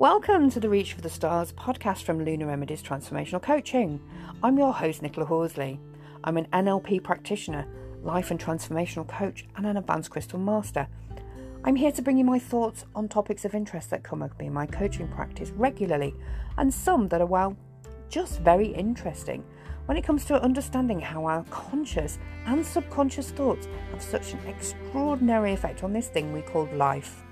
Welcome 0.00 0.48
to 0.52 0.60
the 0.60 0.70
Reach 0.70 0.94
for 0.94 1.02
the 1.02 1.10
Stars 1.10 1.52
podcast 1.52 2.04
from 2.04 2.24
Lunar 2.24 2.46
Remedies 2.46 2.82
Transformational 2.82 3.42
Coaching. 3.42 4.00
I'm 4.42 4.56
your 4.56 4.72
host, 4.72 5.02
Nicola 5.02 5.26
Horsley. 5.26 5.78
I'm 6.24 6.38
an 6.38 6.46
NLP 6.54 7.04
practitioner, 7.04 7.66
life 8.02 8.30
and 8.30 8.40
transformational 8.40 9.06
coach, 9.06 9.44
and 9.56 9.66
an 9.66 9.76
advanced 9.76 10.08
crystal 10.08 10.38
master. 10.38 10.88
I'm 11.64 11.76
here 11.76 11.92
to 11.92 12.00
bring 12.00 12.16
you 12.16 12.24
my 12.24 12.38
thoughts 12.38 12.86
on 12.94 13.08
topics 13.08 13.44
of 13.44 13.54
interest 13.54 13.90
that 13.90 14.02
come 14.02 14.22
up 14.22 14.40
in 14.40 14.54
my 14.54 14.64
coaching 14.64 15.06
practice 15.06 15.50
regularly, 15.50 16.14
and 16.56 16.72
some 16.72 17.06
that 17.08 17.20
are, 17.20 17.26
well, 17.26 17.54
just 18.08 18.40
very 18.40 18.68
interesting 18.68 19.44
when 19.84 19.98
it 19.98 20.04
comes 20.04 20.24
to 20.24 20.42
understanding 20.42 20.98
how 20.98 21.26
our 21.26 21.44
conscious 21.50 22.18
and 22.46 22.64
subconscious 22.64 23.32
thoughts 23.32 23.68
have 23.90 24.02
such 24.02 24.32
an 24.32 24.40
extraordinary 24.48 25.52
effect 25.52 25.84
on 25.84 25.92
this 25.92 26.08
thing 26.08 26.32
we 26.32 26.40
call 26.40 26.66
life. 26.72 27.22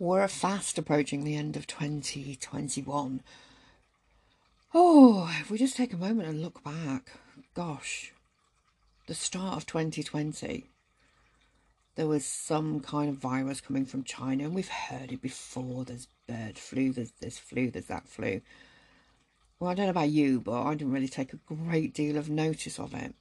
We're 0.00 0.28
fast 0.28 0.78
approaching 0.78 1.24
the 1.24 1.36
end 1.36 1.58
of 1.58 1.66
2021. 1.66 3.20
Oh, 4.72 5.36
if 5.38 5.50
we 5.50 5.58
just 5.58 5.76
take 5.76 5.92
a 5.92 5.98
moment 5.98 6.26
and 6.26 6.40
look 6.40 6.64
back, 6.64 7.10
gosh, 7.52 8.14
the 9.08 9.14
start 9.14 9.58
of 9.58 9.66
2020, 9.66 10.70
there 11.96 12.06
was 12.06 12.24
some 12.24 12.80
kind 12.80 13.10
of 13.10 13.16
virus 13.16 13.60
coming 13.60 13.84
from 13.84 14.02
China, 14.02 14.44
and 14.44 14.54
we've 14.54 14.70
heard 14.70 15.12
it 15.12 15.20
before. 15.20 15.84
There's 15.84 16.08
bird 16.26 16.56
flu, 16.56 16.94
there's 16.94 17.12
this 17.20 17.38
flu, 17.38 17.70
there's 17.70 17.84
that 17.88 18.08
flu. 18.08 18.40
Well, 19.58 19.68
I 19.68 19.74
don't 19.74 19.84
know 19.84 19.90
about 19.90 20.08
you, 20.08 20.40
but 20.40 20.62
I 20.62 20.76
didn't 20.76 20.94
really 20.94 21.08
take 21.08 21.34
a 21.34 21.54
great 21.54 21.92
deal 21.92 22.16
of 22.16 22.30
notice 22.30 22.80
of 22.80 22.94
it 22.94 23.14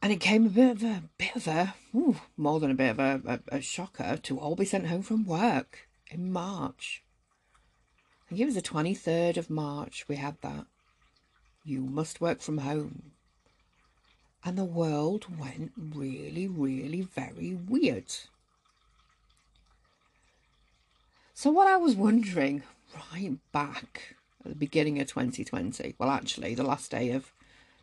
and 0.00 0.12
it 0.12 0.20
came 0.20 0.46
a 0.46 0.50
bit 0.50 0.70
of 0.70 0.82
a 0.82 1.02
bit 1.18 1.36
of 1.36 1.46
a 1.48 1.74
ooh, 1.94 2.16
more 2.36 2.60
than 2.60 2.70
a 2.70 2.74
bit 2.74 2.90
of 2.90 2.98
a, 2.98 3.20
a, 3.26 3.56
a, 3.56 3.60
shocker 3.60 4.16
to 4.22 4.38
all 4.38 4.54
be 4.54 4.64
sent 4.64 4.86
home 4.86 5.02
from 5.02 5.24
work 5.24 5.88
in 6.10 6.32
March. 6.32 7.02
I 8.26 8.28
think 8.30 8.40
it 8.40 8.46
was 8.46 8.54
the 8.54 8.62
twenty 8.62 8.94
third 8.94 9.36
of 9.36 9.50
March 9.50 10.06
we 10.08 10.16
had 10.16 10.36
that. 10.42 10.66
You 11.64 11.80
must 11.80 12.20
work 12.20 12.40
from 12.40 12.58
home. 12.58 13.12
And 14.44 14.56
the 14.56 14.64
world 14.64 15.26
went 15.38 15.72
really, 15.76 16.46
really 16.46 17.02
very 17.02 17.54
weird. 17.54 18.14
So 21.34 21.50
what 21.50 21.66
I 21.66 21.76
was 21.76 21.96
wondering 21.96 22.62
right 23.12 23.36
back 23.52 24.16
at 24.44 24.50
the 24.50 24.56
beginning 24.56 25.00
of 25.00 25.08
2020, 25.08 25.96
well 25.98 26.10
actually 26.10 26.54
the 26.54 26.62
last 26.62 26.90
day 26.90 27.10
of 27.10 27.32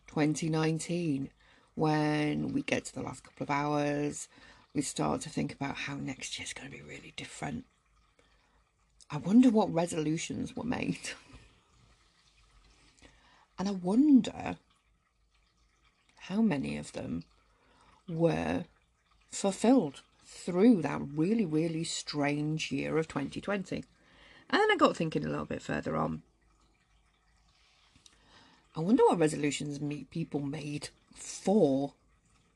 2019 0.08 1.30
when 1.76 2.54
we 2.54 2.62
get 2.62 2.86
to 2.86 2.94
the 2.94 3.02
last 3.02 3.24
couple 3.24 3.44
of 3.44 3.50
hours, 3.50 4.28
we 4.74 4.82
start 4.82 5.22
to 5.22 5.30
think 5.30 5.54
about 5.54 5.76
how 5.76 5.96
next 5.96 6.40
year's 6.40 6.54
going 6.54 6.70
to 6.70 6.76
be 6.76 6.82
really 6.82 7.14
different. 7.16 7.66
I 9.12 9.18
wonder 9.18 9.50
what 9.50 9.74
resolutions 9.74 10.56
were 10.56 10.64
made. 10.64 10.98
and 13.60 13.68
I 13.68 13.72
wonder 13.72 14.58
how 16.22 16.42
many 16.42 16.78
of 16.78 16.94
them 16.94 17.24
were 18.10 18.66
fulfilled 19.30 20.02
through 20.26 20.82
that 20.82 21.02
really, 21.14 21.46
really 21.46 21.84
strange 21.84 22.72
year 22.72 22.98
of 22.98 23.08
2020. 23.08 23.84
And 24.50 24.62
then 24.62 24.72
I 24.72 24.76
got 24.76 24.98
thinking 24.98 25.26
a 25.26 25.30
little 25.30 25.46
bit 25.46 25.62
further 25.62 25.96
on. 25.96 26.24
I 28.76 28.80
wonder 28.80 29.04
what 29.06 29.20
resolutions 29.20 29.80
people 30.10 30.42
made 30.42 30.90
for 31.16 31.94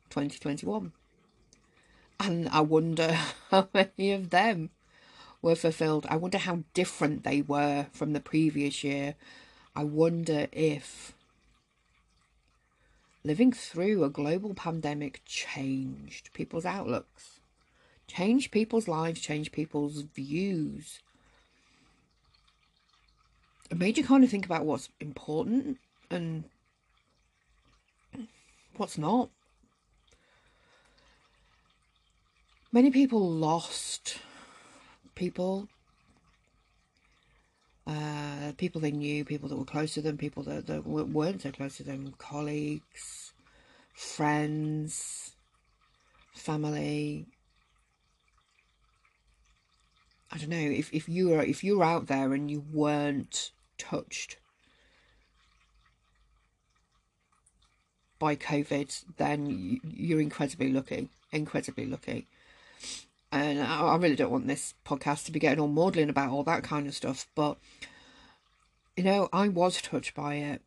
2021. 0.09 0.91
And 2.19 2.49
I 2.49 2.61
wonder 2.61 3.13
how 3.51 3.69
many 3.73 4.11
of 4.11 4.29
them 4.29 4.69
were 5.41 5.55
fulfilled. 5.55 6.05
I 6.09 6.17
wonder 6.17 6.37
how 6.37 6.63
different 6.73 7.23
they 7.23 7.41
were 7.41 7.87
from 7.91 8.13
the 8.13 8.19
previous 8.19 8.83
year. 8.83 9.15
I 9.75 9.83
wonder 9.83 10.47
if 10.51 11.13
living 13.23 13.51
through 13.51 14.03
a 14.03 14.09
global 14.09 14.53
pandemic 14.53 15.21
changed 15.25 16.33
people's 16.33 16.65
outlooks, 16.65 17.39
changed 18.07 18.51
people's 18.51 18.87
lives, 18.87 19.21
changed 19.21 19.51
people's 19.51 20.01
views. 20.01 20.99
It 23.69 23.77
made 23.77 23.97
you 23.97 24.03
kind 24.03 24.23
of 24.23 24.29
think 24.29 24.45
about 24.45 24.65
what's 24.65 24.89
important 24.99 25.77
and 26.09 26.45
what's 28.79 28.97
not. 28.97 29.29
Many 32.71 32.91
people 32.91 33.29
lost 33.29 34.19
people, 35.15 35.67
uh, 37.85 38.53
people 38.57 38.79
they 38.79 38.91
knew, 38.91 39.25
people 39.25 39.49
that 39.49 39.57
were 39.57 39.65
close 39.65 39.93
to 39.95 40.01
them, 40.01 40.17
people 40.17 40.43
that, 40.43 40.67
that 40.67 40.85
weren't 40.85 41.41
so 41.41 41.51
close 41.51 41.77
to 41.77 41.83
them, 41.83 42.13
colleagues, 42.17 43.33
friends, 43.93 45.33
family. 46.33 47.25
I 50.31 50.37
don't 50.37 50.49
know 50.49 50.57
if, 50.57 50.93
if 50.93 51.09
you 51.09 51.29
were 51.29 51.41
if 51.41 51.63
you 51.63 51.79
were 51.79 51.83
out 51.83 52.05
there 52.07 52.33
and 52.33 52.51
you 52.51 52.63
weren't 52.71 53.51
touched 53.79 54.37
by 58.19 58.35
COVID, 58.35 59.03
then 59.17 59.79
you're 59.83 60.21
incredibly 60.21 60.71
lucky, 60.71 61.09
incredibly 61.31 61.85
lucky. 61.85 62.27
And 63.31 63.61
I 63.61 63.95
really 63.95 64.15
don't 64.15 64.31
want 64.31 64.47
this 64.47 64.73
podcast 64.85 65.25
to 65.25 65.31
be 65.31 65.39
getting 65.39 65.59
all 65.59 65.67
maudlin 65.67 66.09
about 66.09 66.29
all 66.29 66.43
that 66.43 66.63
kind 66.63 66.87
of 66.87 66.95
stuff, 66.95 67.27
but 67.35 67.57
you 68.97 69.03
know, 69.03 69.29
I 69.31 69.47
was 69.47 69.81
touched 69.81 70.13
by 70.13 70.35
it, 70.35 70.61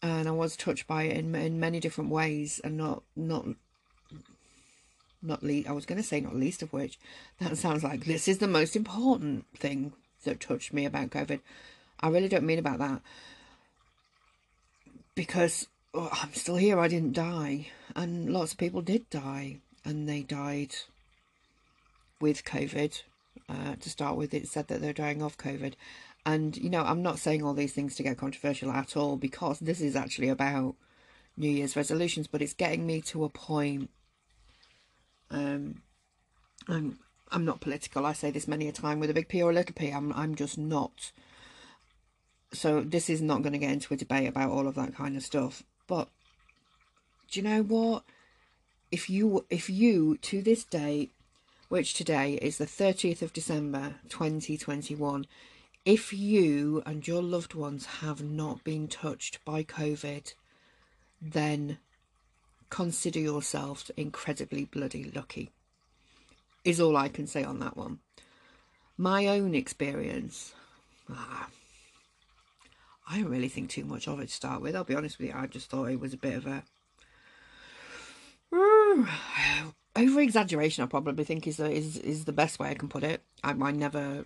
and 0.00 0.26
I 0.26 0.30
was 0.30 0.56
touched 0.56 0.86
by 0.86 1.02
it 1.02 1.18
in 1.18 1.34
in 1.34 1.60
many 1.60 1.80
different 1.80 2.08
ways, 2.08 2.58
and 2.64 2.78
not 2.78 3.02
not 3.14 3.44
not 5.20 5.42
least. 5.42 5.68
I 5.68 5.72
was 5.72 5.84
going 5.84 6.00
to 6.00 6.06
say 6.06 6.20
not 6.20 6.34
least 6.34 6.62
of 6.62 6.72
which. 6.72 6.98
That 7.40 7.58
sounds 7.58 7.84
like 7.84 8.06
this 8.06 8.26
is 8.26 8.38
the 8.38 8.48
most 8.48 8.74
important 8.74 9.44
thing 9.54 9.92
that 10.24 10.40
touched 10.40 10.72
me 10.72 10.86
about 10.86 11.10
COVID. 11.10 11.40
I 12.00 12.08
really 12.08 12.28
don't 12.28 12.46
mean 12.46 12.58
about 12.58 12.78
that 12.78 13.02
because 15.14 15.68
oh, 15.94 16.10
I'm 16.12 16.34
still 16.34 16.56
here, 16.56 16.78
I 16.78 16.88
didn't 16.88 17.12
die. 17.12 17.68
And 17.96 18.30
lots 18.30 18.52
of 18.52 18.58
people 18.58 18.82
did 18.82 19.08
die, 19.10 19.58
and 19.84 20.08
they 20.08 20.22
died 20.22 20.74
with 22.20 22.44
COVID. 22.44 23.02
Uh, 23.48 23.76
to 23.78 23.90
start 23.90 24.16
with, 24.16 24.32
it 24.32 24.48
said 24.48 24.68
that 24.68 24.80
they're 24.80 24.92
dying 24.92 25.22
of 25.22 25.36
COVID. 25.36 25.74
And, 26.24 26.56
you 26.56 26.70
know, 26.70 26.82
I'm 26.82 27.02
not 27.02 27.18
saying 27.18 27.42
all 27.42 27.52
these 27.52 27.74
things 27.74 27.94
to 27.96 28.02
get 28.02 28.16
controversial 28.16 28.70
at 28.70 28.96
all 28.96 29.16
because 29.16 29.58
this 29.58 29.80
is 29.80 29.94
actually 29.94 30.30
about 30.30 30.76
New 31.36 31.50
Year's 31.50 31.76
resolutions, 31.76 32.26
but 32.26 32.40
it's 32.40 32.54
getting 32.54 32.86
me 32.86 33.00
to 33.02 33.24
a 33.24 33.28
point. 33.28 33.90
Um, 35.30 35.82
I'm 36.68 36.98
I'm 37.30 37.44
not 37.44 37.60
political. 37.60 38.06
I 38.06 38.12
say 38.12 38.30
this 38.30 38.46
many 38.46 38.68
a 38.68 38.72
time 38.72 39.00
with 39.00 39.10
a 39.10 39.14
big 39.14 39.28
P 39.28 39.42
or 39.42 39.50
a 39.50 39.54
little 39.54 39.74
P. 39.74 39.90
I'm 39.90 40.12
I'm 40.12 40.34
just 40.34 40.56
not. 40.56 41.12
So 42.52 42.82
this 42.82 43.10
is 43.10 43.20
not 43.20 43.42
going 43.42 43.52
to 43.52 43.58
get 43.58 43.72
into 43.72 43.92
a 43.92 43.96
debate 43.96 44.28
about 44.28 44.50
all 44.50 44.68
of 44.68 44.76
that 44.76 44.94
kind 44.94 45.16
of 45.16 45.22
stuff. 45.22 45.64
But 45.86 46.08
do 47.30 47.40
you 47.40 47.48
know 47.48 47.62
what? 47.62 48.04
If 48.90 49.10
you 49.10 49.44
if 49.50 49.68
you 49.68 50.18
to 50.18 50.40
this 50.40 50.64
day, 50.64 51.10
which 51.68 51.94
today 51.94 52.34
is 52.34 52.58
the 52.58 52.66
30th 52.66 53.22
of 53.22 53.32
December 53.32 53.96
2021, 54.08 55.26
if 55.84 56.12
you 56.12 56.82
and 56.86 57.06
your 57.06 57.22
loved 57.22 57.54
ones 57.54 57.86
have 58.00 58.22
not 58.22 58.64
been 58.64 58.88
touched 58.88 59.44
by 59.44 59.64
COVID, 59.64 60.32
then 61.20 61.78
consider 62.70 63.18
yourself 63.18 63.90
incredibly 63.96 64.64
bloody 64.64 65.10
lucky. 65.14 65.50
Is 66.64 66.80
all 66.80 66.96
I 66.96 67.08
can 67.08 67.26
say 67.26 67.44
on 67.44 67.58
that 67.58 67.76
one. 67.76 67.98
My 68.96 69.26
own 69.26 69.54
experience, 69.54 70.54
ah, 71.10 71.48
I 73.06 73.20
don't 73.20 73.30
really 73.30 73.48
think 73.48 73.70
too 73.70 73.84
much 73.84 74.08
of 74.08 74.20
it 74.20 74.28
to 74.28 74.34
start 74.34 74.62
with. 74.62 74.74
I'll 74.74 74.84
be 74.84 74.94
honest 74.94 75.18
with 75.18 75.28
you. 75.28 75.34
I 75.36 75.46
just 75.46 75.68
thought 75.68 75.90
it 75.90 76.00
was 76.00 76.14
a 76.14 76.18
bit 76.18 76.36
of 76.36 76.46
a 76.46 76.62
over 79.96 80.20
exaggeration. 80.20 80.84
I 80.84 80.86
probably 80.86 81.24
think 81.24 81.46
is 81.46 81.58
the, 81.58 81.70
is 81.70 81.98
is 81.98 82.24
the 82.24 82.32
best 82.32 82.58
way 82.58 82.70
I 82.70 82.74
can 82.74 82.88
put 82.88 83.04
it. 83.04 83.22
I, 83.42 83.50
I 83.50 83.70
never 83.72 84.24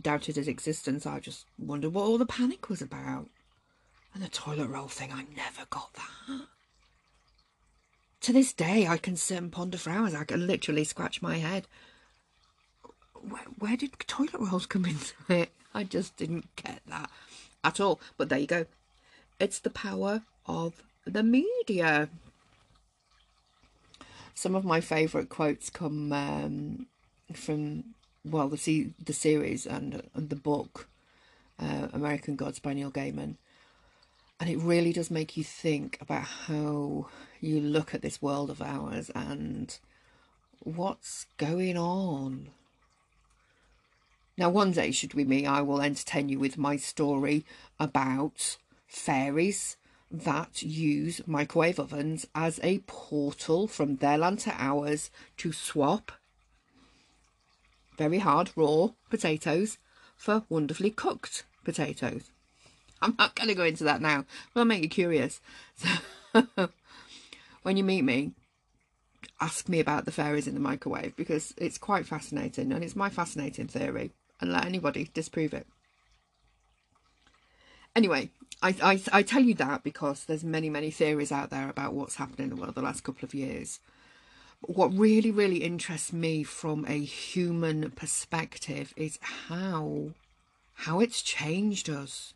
doubted 0.00 0.36
his 0.36 0.48
existence. 0.48 1.06
I 1.06 1.20
just 1.20 1.46
wondered 1.58 1.92
what 1.92 2.04
all 2.04 2.18
the 2.18 2.26
panic 2.26 2.68
was 2.68 2.82
about. 2.82 3.28
And 4.14 4.22
the 4.22 4.28
toilet 4.28 4.68
roll 4.68 4.88
thing, 4.88 5.10
I 5.12 5.24
never 5.34 5.66
got 5.70 5.94
that. 5.94 6.46
To 8.20 8.32
this 8.32 8.52
day, 8.52 8.86
I 8.86 8.98
can 8.98 9.16
sit 9.16 9.38
and 9.38 9.50
ponder 9.50 9.78
for 9.78 9.90
hours. 9.90 10.14
I 10.14 10.24
can 10.24 10.46
literally 10.46 10.84
scratch 10.84 11.22
my 11.22 11.38
head. 11.38 11.66
Where, 13.14 13.42
where 13.58 13.76
did 13.76 13.98
toilet 14.06 14.34
rolls 14.38 14.66
come 14.66 14.84
into 14.84 15.14
it? 15.28 15.50
I 15.74 15.84
just 15.84 16.16
didn't 16.16 16.54
get 16.56 16.82
that 16.86 17.10
at 17.64 17.80
all. 17.80 18.00
But 18.16 18.28
there 18.28 18.38
you 18.38 18.46
go. 18.46 18.66
It's 19.38 19.58
the 19.58 19.70
power 19.70 20.22
of 20.46 20.82
the 21.04 21.22
media. 21.22 22.08
some 24.34 24.54
of 24.54 24.64
my 24.64 24.80
favourite 24.80 25.28
quotes 25.28 25.70
come 25.70 26.12
um, 26.12 26.86
from 27.32 27.84
well 28.24 28.48
the 28.48 28.90
the 29.04 29.12
series 29.12 29.66
and, 29.66 30.02
and 30.14 30.30
the 30.30 30.36
book 30.36 30.88
uh, 31.58 31.88
American 31.92 32.36
Gods 32.36 32.58
by 32.58 32.72
Neil 32.72 32.90
Gaiman, 32.90 33.36
and 34.40 34.50
it 34.50 34.58
really 34.58 34.92
does 34.92 35.10
make 35.10 35.36
you 35.36 35.44
think 35.44 35.98
about 36.00 36.24
how 36.24 37.08
you 37.40 37.60
look 37.60 37.94
at 37.94 38.02
this 38.02 38.20
world 38.22 38.50
of 38.50 38.62
ours 38.62 39.10
and 39.14 39.78
what's 40.60 41.26
going 41.36 41.76
on. 41.76 42.50
Now, 44.42 44.50
one 44.50 44.72
day, 44.72 44.90
should 44.90 45.14
we 45.14 45.22
meet, 45.22 45.46
I 45.46 45.62
will 45.62 45.80
entertain 45.80 46.28
you 46.28 46.40
with 46.40 46.58
my 46.58 46.74
story 46.74 47.46
about 47.78 48.56
fairies 48.88 49.76
that 50.10 50.64
use 50.64 51.20
microwave 51.28 51.78
ovens 51.78 52.26
as 52.34 52.58
a 52.60 52.80
portal 52.80 53.68
from 53.68 53.98
their 53.98 54.18
land 54.18 54.40
to 54.40 54.52
ours 54.58 55.12
to 55.36 55.52
swap 55.52 56.10
very 57.96 58.18
hard 58.18 58.50
raw 58.56 58.88
potatoes 59.10 59.78
for 60.16 60.42
wonderfully 60.48 60.90
cooked 60.90 61.44
potatoes. 61.62 62.32
I'm 63.00 63.14
not 63.20 63.36
going 63.36 63.48
to 63.48 63.54
go 63.54 63.62
into 63.62 63.84
that 63.84 64.02
now, 64.02 64.24
but 64.52 64.62
I'll 64.62 64.66
make 64.66 64.82
you 64.82 64.88
curious. 64.88 65.40
So, 65.76 66.48
when 67.62 67.76
you 67.76 67.84
meet 67.84 68.02
me, 68.02 68.32
ask 69.40 69.68
me 69.68 69.78
about 69.78 70.04
the 70.04 70.10
fairies 70.10 70.48
in 70.48 70.54
the 70.54 70.60
microwave 70.60 71.14
because 71.14 71.54
it's 71.58 71.78
quite 71.78 72.06
fascinating 72.06 72.72
and 72.72 72.82
it's 72.82 72.96
my 72.96 73.08
fascinating 73.08 73.68
theory 73.68 74.10
and 74.42 74.52
let 74.52 74.66
anybody 74.66 75.08
disprove 75.14 75.54
it. 75.54 75.66
Anyway, 77.94 78.30
I, 78.60 78.74
I, 78.82 79.02
I 79.12 79.22
tell 79.22 79.42
you 79.42 79.54
that 79.54 79.84
because 79.84 80.24
there's 80.24 80.44
many, 80.44 80.68
many 80.68 80.90
theories 80.90 81.30
out 81.30 81.50
there 81.50 81.70
about 81.70 81.94
what's 81.94 82.16
happened 82.16 82.40
in 82.40 82.50
the 82.50 82.56
world 82.56 82.74
the 82.74 82.82
last 82.82 83.04
couple 83.04 83.24
of 83.24 83.34
years. 83.34 83.78
What 84.60 84.92
really, 84.92 85.30
really 85.30 85.58
interests 85.58 86.12
me 86.12 86.42
from 86.42 86.84
a 86.88 86.98
human 86.98 87.90
perspective 87.92 88.92
is 88.96 89.18
how 89.20 90.10
how 90.74 91.00
it's 91.00 91.22
changed 91.22 91.88
us. 91.88 92.34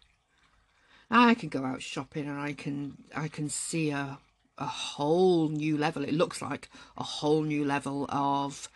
I 1.11 1.35
can 1.35 1.49
go 1.49 1.65
out 1.65 1.83
shopping 1.83 2.29
and 2.29 2.39
I 2.39 2.53
can 2.53 2.99
I 3.15 3.29
can 3.29 3.49
see 3.49 3.91
a 3.91 4.19
a 4.59 4.67
whole 4.67 5.49
new 5.49 5.77
level. 5.77 6.03
It 6.05 6.15
looks 6.15 6.43
like 6.43 6.69
a 6.97 7.05
whole 7.05 7.43
new 7.43 7.65
level 7.65 8.07
of 8.09 8.69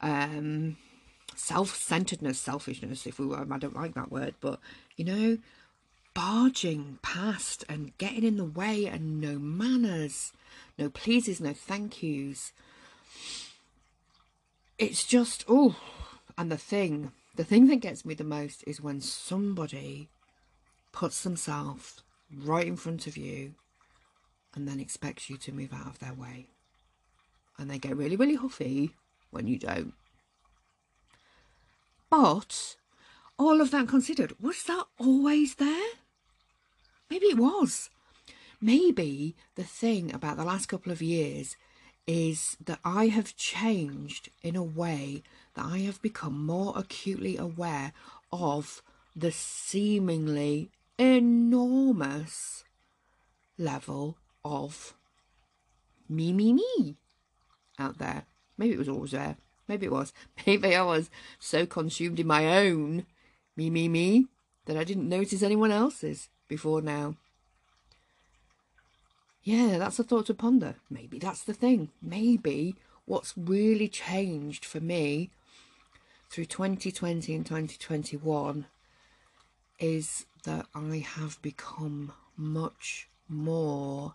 um, 0.00 0.76
self-centeredness, 1.36 2.38
selfishness. 2.38 3.06
If 3.06 3.18
we 3.18 3.26
were, 3.26 3.46
I 3.50 3.58
don't 3.58 3.76
like 3.76 3.94
that 3.94 4.10
word, 4.10 4.34
but 4.40 4.58
you 4.96 5.04
know, 5.04 5.38
barging 6.14 6.98
past 7.02 7.64
and 7.68 7.96
getting 7.98 8.24
in 8.24 8.36
the 8.36 8.44
way, 8.44 8.86
and 8.86 9.20
no 9.20 9.38
manners, 9.38 10.32
no 10.78 10.88
pleases, 10.88 11.40
no 11.40 11.52
thank 11.52 12.02
yous. 12.02 12.52
It's 14.78 15.04
just 15.04 15.44
oh, 15.48 15.76
and 16.36 16.50
the 16.50 16.58
thing, 16.58 17.12
the 17.36 17.44
thing 17.44 17.68
that 17.68 17.76
gets 17.76 18.04
me 18.04 18.14
the 18.14 18.24
most 18.24 18.64
is 18.66 18.80
when 18.80 19.00
somebody 19.00 20.08
puts 20.92 21.22
themselves 21.22 22.02
right 22.34 22.66
in 22.66 22.76
front 22.76 23.06
of 23.06 23.16
you 23.16 23.54
and 24.54 24.66
then 24.66 24.80
expects 24.80 25.28
you 25.28 25.36
to 25.36 25.52
move 25.52 25.72
out 25.72 25.86
of 25.86 25.98
their 25.98 26.14
way. 26.14 26.46
And 27.58 27.70
they 27.70 27.78
get 27.78 27.96
really, 27.96 28.16
really 28.16 28.34
huffy 28.34 28.94
when 29.30 29.46
you 29.46 29.58
don't. 29.58 29.92
But 32.10 32.76
all 33.38 33.60
of 33.60 33.70
that 33.72 33.88
considered, 33.88 34.34
was 34.40 34.62
that 34.64 34.84
always 34.98 35.56
there? 35.56 35.92
Maybe 37.10 37.26
it 37.26 37.38
was. 37.38 37.90
Maybe 38.60 39.36
the 39.54 39.64
thing 39.64 40.14
about 40.14 40.36
the 40.36 40.44
last 40.44 40.66
couple 40.66 40.92
of 40.92 41.02
years 41.02 41.56
is 42.06 42.56
that 42.64 42.78
I 42.84 43.08
have 43.08 43.36
changed 43.36 44.30
in 44.42 44.56
a 44.56 44.62
way 44.62 45.22
that 45.54 45.66
I 45.66 45.78
have 45.78 46.00
become 46.00 46.46
more 46.46 46.72
acutely 46.76 47.36
aware 47.36 47.92
of 48.32 48.82
the 49.14 49.32
seemingly 49.32 50.70
enormous 50.98 52.64
level 53.58 54.18
of 54.44 54.94
me, 56.08 56.32
me, 56.32 56.52
me 56.52 56.96
out 57.78 57.98
there. 57.98 58.24
Maybe 58.56 58.74
it 58.74 58.78
was 58.78 58.88
always 58.88 59.10
there. 59.10 59.36
Maybe 59.68 59.86
it 59.86 59.92
was. 59.92 60.12
Maybe 60.46 60.74
I 60.74 60.82
was 60.82 61.10
so 61.38 61.66
consumed 61.66 62.20
in 62.20 62.26
my 62.26 62.58
own 62.58 63.06
me, 63.56 63.70
me, 63.70 63.88
me 63.88 64.26
that 64.66 64.76
I 64.76 64.84
didn't 64.84 65.08
notice 65.08 65.42
anyone 65.42 65.70
else's 65.70 66.28
before 66.48 66.82
now. 66.82 67.14
Yeah, 69.42 69.78
that's 69.78 69.98
a 69.98 70.04
thought 70.04 70.26
to 70.26 70.34
ponder. 70.34 70.74
Maybe 70.90 71.18
that's 71.18 71.44
the 71.44 71.54
thing. 71.54 71.90
Maybe 72.02 72.74
what's 73.04 73.32
really 73.36 73.88
changed 73.88 74.64
for 74.64 74.80
me 74.80 75.30
through 76.30 76.46
2020 76.46 77.34
and 77.34 77.46
2021 77.46 78.66
is 79.78 80.26
that 80.44 80.66
I 80.74 80.98
have 80.98 81.40
become 81.42 82.12
much 82.36 83.08
more 83.28 84.14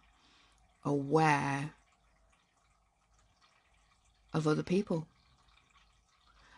aware 0.84 1.72
of 4.34 4.48
other 4.48 4.64
people. 4.64 5.08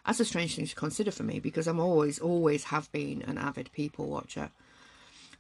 That's 0.06 0.20
a 0.20 0.26
strange 0.26 0.56
thing 0.56 0.68
to 0.68 0.76
consider 0.76 1.12
for 1.12 1.24
me 1.24 1.40
because 1.40 1.68
I'm 1.68 1.80
always, 1.80 2.20
always 2.20 2.66
have 2.66 2.92
been 2.92 3.22
an 3.24 3.38
avid 3.38 3.72
people 3.72 4.08
watcher. 4.08 4.50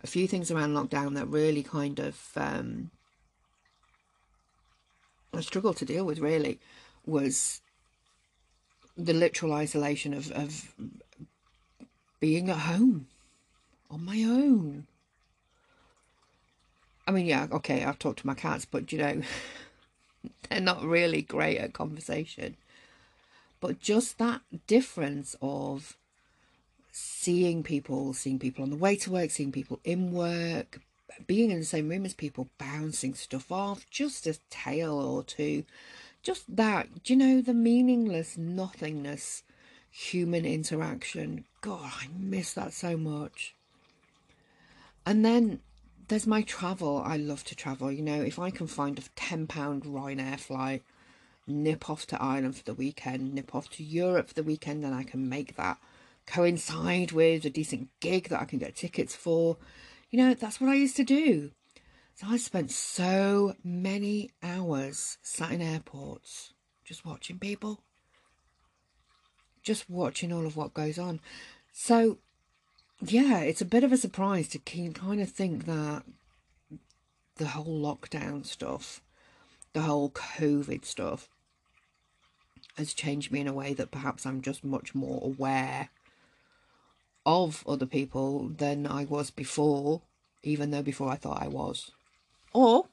A 0.03 0.07
few 0.07 0.27
things 0.27 0.51
around 0.51 0.73
lockdown 0.73 1.15
that 1.15 1.27
really 1.27 1.63
kind 1.63 1.99
of 1.99 2.31
um, 2.35 2.91
I 5.33 5.41
struggled 5.41 5.77
to 5.77 5.85
deal 5.85 6.05
with 6.05 6.19
really 6.19 6.59
was 7.05 7.61
the 8.95 9.13
literal 9.13 9.53
isolation 9.53 10.13
of, 10.13 10.31
of 10.31 10.73
being 12.19 12.49
at 12.49 12.59
home 12.59 13.07
on 13.89 14.05
my 14.05 14.23
own 14.23 14.87
I 17.05 17.11
mean, 17.11 17.25
yeah, 17.25 17.47
okay, 17.51 17.83
I've 17.83 17.99
talked 17.99 18.19
to 18.19 18.27
my 18.27 18.33
cats, 18.33 18.65
but 18.65 18.91
you 18.91 18.97
know, 18.99 19.21
they're 20.49 20.61
not 20.61 20.83
really 20.83 21.21
great 21.21 21.57
at 21.57 21.73
conversation. 21.73 22.55
But 23.63 23.79
just 23.79 24.17
that 24.17 24.41
difference 24.67 25.37
of 25.41 25.95
seeing 26.91 27.63
people, 27.63 28.13
seeing 28.13 28.37
people 28.37 28.61
on 28.61 28.71
the 28.71 28.75
way 28.75 28.97
to 28.97 29.09
work, 29.09 29.31
seeing 29.31 29.53
people 29.53 29.79
in 29.85 30.11
work, 30.11 30.81
being 31.27 31.49
in 31.49 31.59
the 31.59 31.65
same 31.65 31.87
room 31.87 32.05
as 32.05 32.13
people, 32.13 32.49
bouncing 32.57 33.13
stuff 33.13 33.53
off, 33.53 33.89
just 33.89 34.27
a 34.27 34.37
tale 34.49 34.99
or 34.99 35.23
two. 35.23 35.63
Just 36.23 36.53
that, 36.53 37.05
do 37.05 37.13
you 37.13 37.17
know, 37.17 37.39
the 37.39 37.53
meaningless 37.53 38.37
nothingness 38.37 39.43
human 39.89 40.43
interaction. 40.43 41.45
God, 41.61 41.89
I 42.01 42.07
miss 42.19 42.53
that 42.55 42.73
so 42.73 42.97
much. 42.97 43.55
And 45.05 45.23
then 45.23 45.61
there's 46.09 46.27
my 46.27 46.41
travel. 46.41 47.01
I 47.05 47.15
love 47.15 47.45
to 47.45 47.55
travel. 47.55 47.93
You 47.93 48.01
know, 48.01 48.21
if 48.23 48.39
I 48.39 48.49
can 48.49 48.67
find 48.67 48.99
a 48.99 49.03
£10 49.03 49.47
Ryanair 49.47 50.37
flight, 50.37 50.83
nip 51.47 51.89
off 51.89 52.05
to 52.07 52.21
Ireland 52.21 52.57
for 52.57 52.63
the 52.63 52.73
weekend, 52.73 53.33
nip 53.33 53.53
off 53.53 53.69
to 53.71 53.83
Europe 53.83 54.29
for 54.29 54.33
the 54.33 54.43
weekend, 54.43 54.83
then 54.83 54.93
I 54.93 55.03
can 55.03 55.27
make 55.29 55.55
that 55.55 55.77
coincide 56.25 57.11
with 57.11 57.45
a 57.45 57.49
decent 57.49 57.89
gig 57.99 58.29
that 58.29 58.41
I 58.41 58.45
can 58.45 58.59
get 58.59 58.75
tickets 58.75 59.15
for. 59.15 59.57
You 60.09 60.19
know, 60.19 60.33
that's 60.33 60.61
what 60.61 60.69
I 60.69 60.75
used 60.75 60.95
to 60.97 61.03
do. 61.03 61.51
So 62.15 62.27
I 62.29 62.37
spent 62.37 62.71
so 62.71 63.55
many 63.63 64.31
hours 64.41 65.17
sat 65.21 65.51
in 65.51 65.61
airports 65.61 66.53
just 66.85 67.05
watching 67.05 67.39
people, 67.39 67.81
just 69.63 69.89
watching 69.89 70.31
all 70.31 70.45
of 70.45 70.55
what 70.55 70.73
goes 70.73 70.99
on. 70.99 71.19
So 71.71 72.19
yeah, 73.01 73.39
it's 73.39 73.61
a 73.61 73.65
bit 73.65 73.83
of 73.83 73.91
a 73.91 73.97
surprise 73.97 74.47
to 74.49 74.59
kind 74.59 75.21
of 75.21 75.29
think 75.29 75.65
that 75.65 76.03
the 77.35 77.47
whole 77.47 77.81
lockdown 77.81 78.45
stuff, 78.45 79.01
the 79.73 79.81
whole 79.81 80.11
COVID 80.11 80.85
stuff, 80.85 81.29
has 82.77 82.93
changed 82.93 83.31
me 83.31 83.39
in 83.39 83.47
a 83.47 83.53
way 83.53 83.73
that 83.73 83.91
perhaps 83.91 84.25
I'm 84.25 84.41
just 84.41 84.63
much 84.63 84.95
more 84.95 85.21
aware 85.23 85.89
of 87.25 87.63
other 87.67 87.85
people 87.85 88.49
than 88.49 88.85
I 88.87 89.05
was 89.05 89.31
before, 89.31 90.01
even 90.41 90.71
though 90.71 90.81
before 90.81 91.09
I 91.09 91.15
thought 91.15 91.41
I 91.41 91.47
was. 91.47 91.91
Or 92.51 92.87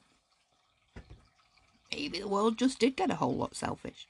maybe 1.92 2.20
the 2.20 2.28
world 2.28 2.58
just 2.58 2.78
did 2.78 2.96
get 2.96 3.10
a 3.10 3.16
whole 3.16 3.34
lot 3.34 3.56
selfish. 3.56 4.06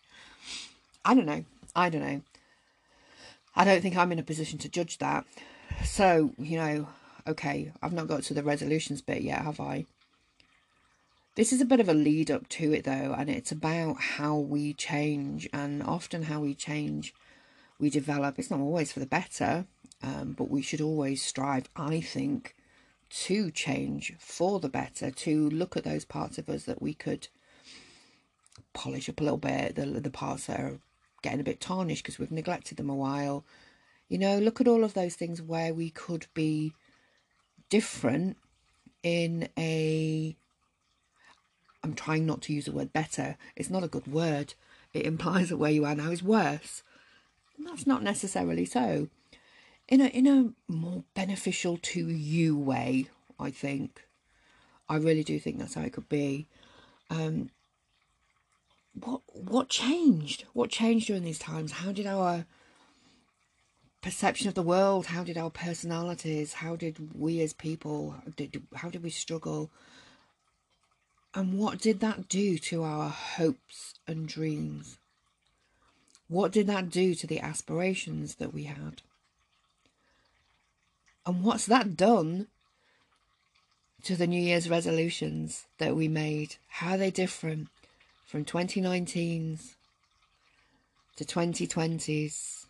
I 1.04 1.14
don't 1.14 1.26
know. 1.26 1.44
I 1.74 1.88
don't 1.88 2.02
know. 2.02 2.20
I 3.56 3.64
don't 3.64 3.80
think 3.80 3.96
I'm 3.96 4.12
in 4.12 4.18
a 4.18 4.24
position 4.24 4.58
to 4.58 4.68
judge 4.68 4.98
that. 4.98 5.24
So, 5.84 6.32
you 6.38 6.56
know, 6.56 6.88
okay, 7.26 7.72
I've 7.82 7.92
not 7.92 8.08
got 8.08 8.22
to 8.24 8.34
the 8.34 8.42
resolutions 8.42 9.00
bit 9.00 9.22
yet, 9.22 9.42
have 9.42 9.60
I? 9.60 9.86
This 11.37 11.52
is 11.52 11.60
a 11.60 11.64
bit 11.66 11.78
of 11.78 11.88
a 11.88 11.94
lead 11.94 12.30
up 12.30 12.49
to 12.50 12.72
it 12.72 12.84
though, 12.84 13.14
and 13.16 13.30
it's 13.30 13.52
about 13.52 14.00
how 14.00 14.37
we 14.37 14.75
change, 14.75 15.49
and 15.52 15.82
often 15.82 16.25
how 16.25 16.40
we 16.40 16.54
change, 16.54 17.14
we 17.78 17.88
develop. 17.88 18.38
It's 18.38 18.50
not 18.50 18.60
always 18.60 18.92
for 18.92 18.99
the 18.99 19.06
better, 19.06 19.66
um, 20.02 20.32
but 20.32 20.50
we 20.50 20.60
should 20.60 20.80
always 20.80 21.22
strive, 21.22 21.68
I 21.76 22.00
think, 22.00 22.56
to 23.10 23.50
change 23.52 24.14
for 24.18 24.58
the 24.58 24.68
better, 24.68 25.10
to 25.10 25.49
look 25.50 25.76
at 25.76 25.84
those 25.84 26.04
parts 26.04 26.37
of 26.37 26.49
us 26.49 26.64
that 26.64 26.82
we 26.82 26.94
could 26.94 27.28
polish 28.72 29.08
up 29.08 29.20
a 29.20 29.25
little 29.25 29.38
bit 29.38 29.75
the 29.75 29.87
the 29.87 30.10
parts 30.10 30.46
that 30.46 30.60
are 30.60 30.78
getting 31.22 31.40
a 31.40 31.44
bit 31.44 31.60
tarnished 31.60 32.02
because 32.02 32.18
we've 32.18 32.32
neglected 32.32 32.76
them 32.76 32.90
a 32.90 32.94
while. 32.94 33.44
You 34.08 34.18
know, 34.18 34.38
look 34.38 34.60
at 34.60 34.68
all 34.68 34.82
of 34.82 34.94
those 34.94 35.14
things 35.14 35.40
where 35.40 35.72
we 35.72 35.90
could 35.90 36.26
be 36.34 36.72
different 37.68 38.37
in 39.04 39.49
a 39.56 40.37
I'm 41.82 41.94
trying 41.94 42.26
not 42.26 42.42
to 42.42 42.52
use 42.52 42.66
the 42.66 42.72
word 42.72 42.92
better. 42.92 43.37
It's 43.56 43.70
not 43.70 43.84
a 43.84 43.88
good 43.88 44.06
word. 44.06 44.54
It 44.92 45.06
implies 45.06 45.49
that 45.49 45.56
where 45.56 45.70
you 45.70 45.84
are 45.84 45.94
now 45.94 46.10
is 46.10 46.22
worse. 46.22 46.82
And 47.56 47.66
that's 47.66 47.87
not 47.87 48.02
necessarily 48.02 48.64
so. 48.64 49.08
In 49.88 50.00
a 50.00 50.06
in 50.06 50.26
a 50.26 50.72
more 50.72 51.04
beneficial 51.14 51.78
to 51.82 52.08
you 52.08 52.56
way, 52.56 53.06
I 53.38 53.50
think. 53.50 54.06
I 54.88 54.96
really 54.96 55.25
do 55.25 55.38
think 55.38 55.58
that's 55.58 55.75
how 55.75 55.82
it 55.82 55.92
could 55.92 56.08
be. 56.08 56.46
Um, 57.10 57.50
what 58.94 59.22
what 59.32 59.68
changed? 59.68 60.44
What 60.52 60.70
changed 60.70 61.06
during 61.06 61.25
these 61.25 61.38
times? 61.38 61.72
How 61.72 61.92
did 61.92 62.06
our 62.06 62.44
perception 64.00 64.49
of 64.49 64.54
the 64.54 64.62
world? 64.62 65.06
How 65.06 65.25
did 65.25 65.37
our 65.37 65.50
personalities? 65.50 66.54
How 66.54 66.76
did 66.76 67.14
we 67.14 67.40
as 67.40 67.52
people? 67.52 68.14
Did, 68.37 68.62
how 68.75 68.88
did 68.88 69.02
we 69.02 69.10
struggle? 69.10 69.70
And 71.34 71.58
what 71.58 71.78
did 71.78 72.00
that 72.00 72.28
do 72.28 72.58
to 72.58 72.82
our 72.82 73.08
hopes 73.08 73.94
and 74.06 74.26
dreams? 74.26 74.99
What 76.28 76.52
did 76.52 76.66
that 76.66 76.90
do 76.90 77.14
to 77.14 77.26
the 77.26 77.40
aspirations 77.40 78.37
that 78.37 78.52
we 78.52 78.64
had? 78.64 79.02
And 81.25 81.44
what's 81.44 81.66
that 81.66 81.96
done 81.96 82.49
to 84.04 84.16
the 84.16 84.26
New 84.26 84.40
Year's 84.40 84.68
resolutions 84.70 85.66
that 85.78 85.94
we 85.94 86.08
made? 86.08 86.56
How 86.68 86.94
are 86.94 86.99
they 86.99 87.10
different 87.10 87.68
from 88.26 88.44
2019's 88.44 89.76
to 91.16 91.25
2020's? 91.25 92.66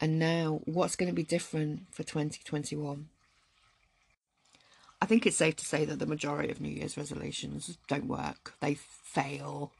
And 0.00 0.18
now, 0.18 0.60
what's 0.64 0.96
going 0.96 1.08
to 1.08 1.14
be 1.14 1.22
different 1.22 1.92
for 1.92 2.02
2021? 2.02 3.08
I 5.00 5.06
think 5.06 5.26
it's 5.26 5.36
safe 5.36 5.56
to 5.56 5.66
say 5.66 5.84
that 5.84 5.98
the 5.98 6.06
majority 6.06 6.50
of 6.50 6.60
New 6.60 6.70
Year's 6.70 6.96
resolutions 6.96 7.76
don't 7.88 8.06
work. 8.06 8.54
They 8.60 8.74
fail. 8.74 9.72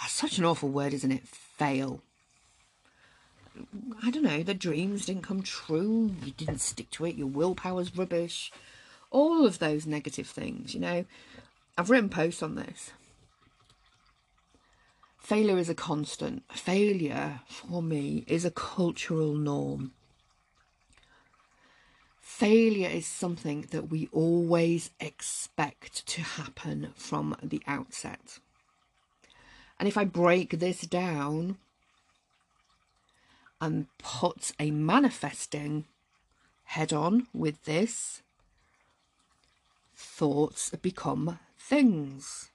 That's 0.00 0.12
such 0.12 0.38
an 0.38 0.44
awful 0.44 0.68
word, 0.68 0.94
isn't 0.94 1.12
it? 1.12 1.26
Fail. 1.26 2.00
I 4.02 4.10
don't 4.10 4.22
know, 4.22 4.42
the 4.42 4.54
dreams 4.54 5.06
didn't 5.06 5.22
come 5.22 5.42
true, 5.42 6.14
you 6.22 6.32
didn't 6.32 6.60
stick 6.60 6.90
to 6.90 7.06
it, 7.06 7.16
your 7.16 7.26
willpower's 7.26 7.96
rubbish, 7.96 8.52
all 9.10 9.46
of 9.46 9.58
those 9.58 9.86
negative 9.86 10.26
things, 10.26 10.74
you 10.74 10.80
know. 10.80 11.06
I've 11.78 11.88
written 11.90 12.10
posts 12.10 12.42
on 12.42 12.54
this. 12.54 12.92
Failure 15.18 15.58
is 15.58 15.68
a 15.68 15.74
constant. 15.74 16.44
Failure, 16.52 17.40
for 17.48 17.82
me, 17.82 18.24
is 18.26 18.44
a 18.44 18.50
cultural 18.50 19.34
norm. 19.34 19.92
Failure 22.36 22.90
is 22.90 23.06
something 23.06 23.62
that 23.70 23.88
we 23.88 24.10
always 24.12 24.90
expect 25.00 26.06
to 26.06 26.20
happen 26.20 26.92
from 26.94 27.34
the 27.42 27.62
outset. 27.66 28.40
And 29.78 29.88
if 29.88 29.96
I 29.96 30.04
break 30.04 30.58
this 30.58 30.82
down 30.82 31.56
and 33.58 33.86
put 33.96 34.52
a 34.60 34.70
manifesting 34.70 35.86
head 36.64 36.92
on 36.92 37.26
with 37.32 37.64
this, 37.64 38.20
thoughts 39.94 40.68
become 40.82 41.38
things. 41.58 42.50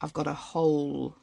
I've 0.00 0.12
got 0.12 0.26
a 0.26 0.34
whole 0.50 1.14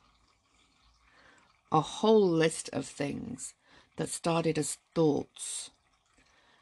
a 1.74 1.81
whole 1.81 2.25
list 2.25 2.69
of 2.71 2.86
things 2.86 3.53
that 3.98 4.07
started 4.07 4.57
as 4.57 4.77
thoughts. 4.95 5.71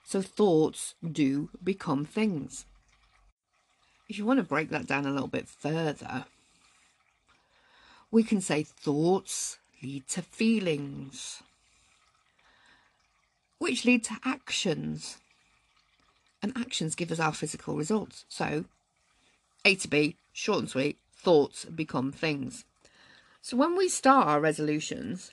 So 0.08 0.22
thoughts 0.22 0.96
do 1.04 1.50
become 1.62 2.06
things. 2.06 2.66
If 4.08 4.18
you 4.18 4.24
want 4.26 4.40
to 4.40 4.44
break 4.44 4.70
that 4.70 4.88
down 4.88 5.06
a 5.06 5.12
little 5.12 5.28
bit 5.28 5.50
further, 5.50 6.24
we 8.10 8.24
can 8.24 8.40
say 8.40 8.64
thoughts 8.64 9.58
lead 9.84 10.08
to 10.08 10.22
feelings, 10.22 11.44
which 13.60 13.84
lead 13.84 14.06
to 14.06 14.16
actions. 14.24 15.18
And 16.42 16.54
actions 16.56 16.96
give 16.96 17.12
us 17.12 17.20
our 17.20 17.34
physical 17.34 17.76
results. 17.76 18.24
So, 18.30 18.64
A 19.66 19.76
to 19.76 19.90
B, 19.90 20.16
short 20.32 20.60
and 20.60 20.70
sweet, 20.70 20.98
thoughts 21.14 21.66
become 21.66 22.14
things. 22.14 22.64
So 23.42 23.58
when 23.58 23.76
we 23.76 23.90
start 23.90 24.28
our 24.28 24.40
resolutions 24.40 25.32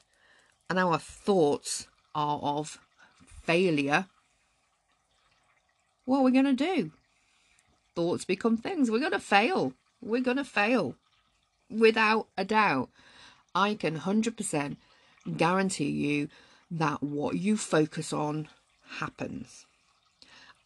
and 0.69 0.81
our 0.81 0.99
thoughts 0.99 1.87
are 2.13 2.41
of 2.43 2.81
failure, 3.45 4.07
what 6.05 6.19
are 6.19 6.23
we 6.23 6.33
going 6.33 6.45
to 6.45 6.53
do? 6.53 6.91
Thoughts 7.95 8.25
become 8.25 8.57
things. 8.57 8.91
We're 8.91 8.99
going 8.99 9.13
to 9.13 9.21
fail. 9.21 9.73
We're 10.03 10.23
going 10.23 10.37
to 10.37 10.45
fail. 10.45 10.97
Without 11.71 12.27
a 12.37 12.45
doubt. 12.45 12.91
I 13.55 13.75
can 13.75 13.99
100% 14.01 14.77
guarantee 15.37 15.91
you 15.91 16.29
that 16.71 17.03
what 17.03 17.37
you 17.37 17.57
focus 17.57 18.13
on 18.13 18.49
happens. 18.99 19.65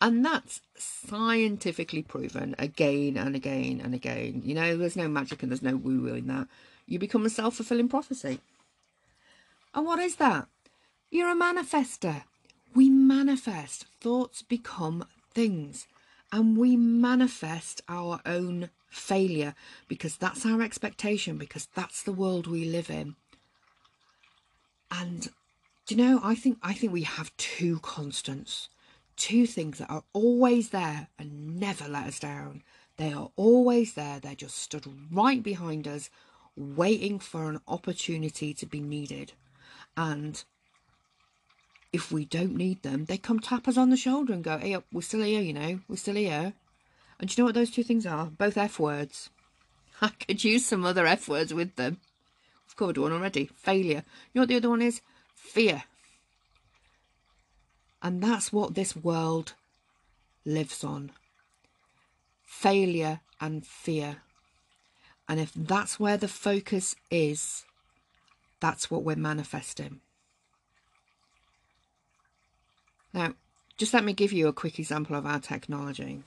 And 0.01 0.25
that's 0.25 0.61
scientifically 0.77 2.03
proven 2.03 2.55
again 2.59 3.17
and 3.17 3.35
again 3.35 3.81
and 3.83 3.95
again. 3.95 4.43
You 4.45 4.55
know, 4.55 4.77
there's 4.77 4.97
no 4.97 5.09
magic 5.09 5.43
and 5.43 5.51
there's 5.51 5.63
no 5.63 5.77
woo 5.77 6.03
woo 6.03 6.15
in 6.15 6.29
that. 6.29 6.47
You 6.87 6.99
become 6.99 7.27
a 7.27 7.31
self 7.31 7.57
fulfilling 7.57 7.89
prophecy. 7.89 8.41
And 9.75 9.85
what 9.85 9.99
is 9.99 10.17
that? 10.17 10.47
You're 11.11 11.31
a 11.31 11.37
manifester. 11.37 12.23
We 12.75 12.89
manifest. 12.91 13.87
Thoughts 14.01 14.43
become 14.43 15.05
things. 15.39 15.87
And 16.33 16.57
we 16.57 16.77
manifest 16.77 17.81
our 17.89 18.21
own 18.27 18.71
failure 18.91 19.55
because 19.87 20.17
that's 20.17 20.45
our 20.45 20.61
expectation, 20.63 21.39
because 21.39 21.69
that's 21.75 22.03
the 22.03 22.13
world 22.13 22.47
we 22.47 22.65
live 22.65 22.91
in. 22.91 23.17
And 24.91 25.29
do 25.87 25.95
you 25.95 26.03
know, 26.03 26.21
I 26.23 26.35
think 26.35 26.59
I 26.63 26.75
think 26.75 26.93
we 26.93 27.03
have 27.03 27.37
two 27.37 27.79
constants 27.81 28.69
two 29.19 29.47
things 29.47 29.79
that 29.79 29.91
are 29.91 30.05
always 30.13 30.71
there 30.71 31.09
and 31.19 31.59
never 31.59 31.89
let 31.89 32.07
us 32.07 32.21
down. 32.21 32.63
They 32.97 33.13
are 33.13 33.31
always 33.37 33.95
there, 33.95 34.21
they're 34.21 34.35
just 34.35 34.57
stood 34.57 34.87
right 35.13 35.43
behind 35.43 35.87
us, 35.87 36.09
waiting 36.57 37.19
for 37.19 37.51
an 37.51 37.61
opportunity 37.69 38.55
to 38.55 38.67
be 38.67 38.81
needed. 38.81 39.33
And 39.97 40.43
if 41.93 42.13
we 42.13 42.25
don't 42.25 42.55
need 42.55 42.83
them, 42.83 43.07
they 43.07 43.17
come 43.17 43.41
tap 43.41 43.67
us 43.67 43.77
on 43.77 43.91
the 43.91 43.97
shoulder 43.97 44.33
and 44.33 44.45
go, 44.45 44.59
Hey, 44.59 44.77
we're 44.93 45.03
still 45.03 45.23
here, 45.23 45.41
you 45.41 45.53
know, 45.53 45.81
we're 45.89 45.97
still 45.97 46.17
here. 46.17 46.53
And 47.19 47.29
do 47.29 47.35
you 47.35 47.43
know 47.43 47.47
what 47.47 47.55
those 47.55 47.71
two 47.71 47.83
things 47.83 48.07
are? 48.07 48.27
Both 48.27 48.57
F 48.57 48.79
words. 48.79 49.31
I 50.01 50.09
could 50.09 50.45
use 50.45 50.67
some 50.67 50.85
other 50.85 51.07
F 51.07 51.29
words 51.29 51.53
with 51.53 51.75
them. 51.77 51.99
I've 52.69 52.77
covered 52.77 52.99
one 52.99 53.13
already. 53.13 53.47
Failure. 53.57 54.05
You 54.33 54.41
know 54.41 54.43
what 54.43 54.49
the 54.49 54.57
other 54.57 54.71
one 54.71 54.83
is? 54.83 55.01
Fear. 55.35 55.83
And 58.03 58.23
that's 58.23 58.53
what 58.53 58.75
this 58.75 58.95
world 58.95 59.55
lives 60.45 60.85
on 60.85 61.11
failure 62.45 63.21
and 63.41 63.67
fear. 63.67 64.19
And 65.29 65.39
if 65.39 65.53
that's 65.55 66.01
where 66.01 66.17
the 66.17 66.29
focus 66.29 66.97
is, 67.11 67.65
that's 68.61 68.91
what 68.91 69.03
we're 69.03 69.17
manifesting. 69.17 70.01
Now, 73.13 73.35
just 73.77 73.95
let 73.95 74.05
me 74.05 74.13
give 74.13 74.33
you 74.33 74.49
a 74.49 74.53
quick 74.53 74.79
example 74.79 75.17
of 75.17 75.27
our 75.27 75.41
technology. 75.41 76.23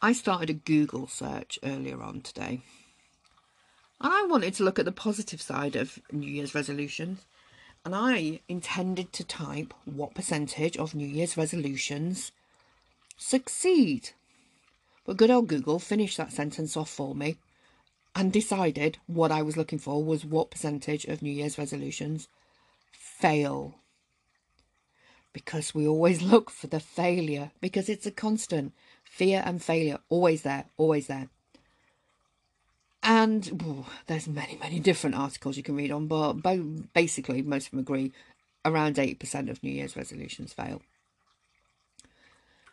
I 0.00 0.12
started 0.12 0.50
a 0.50 0.54
Google 0.54 1.06
search 1.06 1.58
earlier 1.62 2.02
on 2.02 2.22
today. 2.22 2.60
And 4.00 4.12
I 4.12 4.26
wanted 4.28 4.54
to 4.54 4.64
look 4.64 4.80
at 4.80 4.84
the 4.84 4.92
positive 4.92 5.40
side 5.40 5.76
of 5.76 6.00
New 6.10 6.28
Year's 6.28 6.54
resolutions 6.54 7.24
and 7.84 7.94
I 7.94 8.40
intended 8.48 9.12
to 9.12 9.24
type 9.24 9.74
what 9.84 10.14
percentage 10.14 10.76
of 10.76 10.94
New 10.94 11.06
Year's 11.06 11.36
resolutions 11.36 12.32
succeed. 13.16 14.10
But 15.04 15.16
good 15.16 15.30
old 15.30 15.48
Google 15.48 15.78
finished 15.78 16.16
that 16.16 16.32
sentence 16.32 16.76
off 16.76 16.90
for 16.90 17.14
me 17.14 17.36
and 18.14 18.32
decided 18.32 18.98
what 19.06 19.32
I 19.32 19.42
was 19.42 19.56
looking 19.56 19.78
for 19.78 20.02
was 20.02 20.24
what 20.24 20.50
percentage 20.50 21.04
of 21.06 21.22
New 21.22 21.32
Year's 21.32 21.58
resolutions 21.58 22.28
fail. 23.22 23.76
Because 25.32 25.74
we 25.74 25.86
always 25.86 26.20
look 26.32 26.50
for 26.50 26.66
the 26.66 26.80
failure, 26.80 27.52
because 27.60 27.88
it's 27.88 28.06
a 28.06 28.10
constant. 28.10 28.72
Fear 29.04 29.42
and 29.44 29.62
failure, 29.62 29.98
always 30.08 30.42
there, 30.42 30.64
always 30.76 31.06
there. 31.06 31.28
And 33.02 33.60
oh, 33.64 33.86
there's 34.06 34.28
many, 34.28 34.56
many 34.60 34.78
different 34.78 35.16
articles 35.16 35.56
you 35.56 35.62
can 35.62 35.76
read 35.76 35.90
on, 35.90 36.06
but 36.06 36.34
basically, 36.92 37.42
most 37.42 37.66
of 37.66 37.70
them 37.72 37.80
agree 37.80 38.12
around 38.64 38.96
80% 38.96 39.50
of 39.50 39.62
New 39.62 39.72
Year's 39.72 39.96
resolutions 39.96 40.52
fail. 40.52 40.82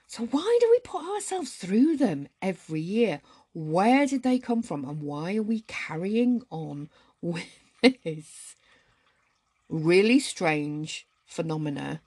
So 0.07 0.25
why 0.25 0.57
do 0.61 0.67
we 0.69 0.79
put 0.79 1.03
ourselves 1.03 1.53
through 1.53 1.97
them 1.97 2.27
every 2.41 2.81
year? 2.81 3.21
Where 3.53 4.05
did 4.05 4.23
they 4.23 4.39
come 4.39 4.61
from? 4.61 4.85
And 4.85 5.01
why 5.01 5.35
are 5.35 5.43
we 5.43 5.61
carrying 5.61 6.43
on 6.49 6.89
with 7.21 7.45
this 7.81 8.55
really 9.69 10.19
strange 10.19 11.07
phenomena, 11.25 12.01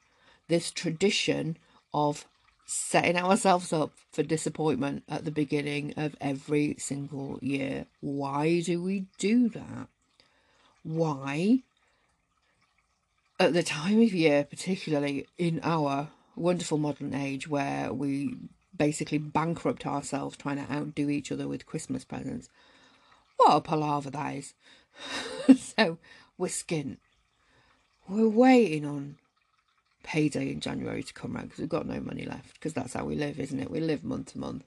this 0.49 0.71
tradition 0.71 1.57
of 1.95 2.26
setting 2.66 3.16
ourselves 3.16 3.73
up 3.73 3.92
for 4.11 4.23
disappointment 4.23 5.04
at 5.09 5.25
the 5.25 5.31
beginning 5.31 5.95
of 5.97 6.16
every 6.21 6.75
single 6.78 7.38
year. 7.42 7.87
Why 8.00 8.61
do 8.61 8.83
we 8.83 9.07
do 9.19 9.49
that? 9.50 9.88
Why, 10.83 11.61
at 13.38 13.52
the 13.52 13.62
time 13.62 14.00
of 14.00 14.12
year, 14.12 14.45
particularly 14.45 15.26
in 15.38 15.61
our 15.62 16.09
wonderful 16.35 16.78
modern 16.78 17.14
age 17.14 17.47
where 17.47 17.92
we 17.92 18.37
basically 18.76 19.19
bankrupt 19.19 19.87
ourselves 19.87 20.37
trying 20.37 20.64
to 20.64 20.73
outdo 20.73 21.11
each 21.11 21.31
other 21.31 21.47
with 21.47 21.66
Christmas 21.66 22.04
presents, 22.04 22.49
what 23.37 23.57
a 23.57 23.61
palaver 23.61 24.11
that 24.11 24.35
is. 24.35 24.54
so 25.76 25.99
we're 26.38 26.49
skint. 26.49 26.97
We're 28.12 28.28
waiting 28.28 28.85
on 28.85 29.16
payday 30.02 30.52
in 30.52 30.61
January 30.61 31.02
to 31.02 31.14
come 31.14 31.33
round 31.33 31.49
because 31.49 31.61
we've 31.61 31.69
got 31.71 31.87
no 31.87 31.99
money 31.99 32.26
left 32.26 32.52
because 32.52 32.75
that's 32.75 32.92
how 32.92 33.07
we 33.07 33.14
live, 33.14 33.40
isn't 33.40 33.59
it? 33.59 33.71
We 33.71 33.81
live 33.81 34.04
month 34.04 34.33
to 34.33 34.38
month, 34.38 34.64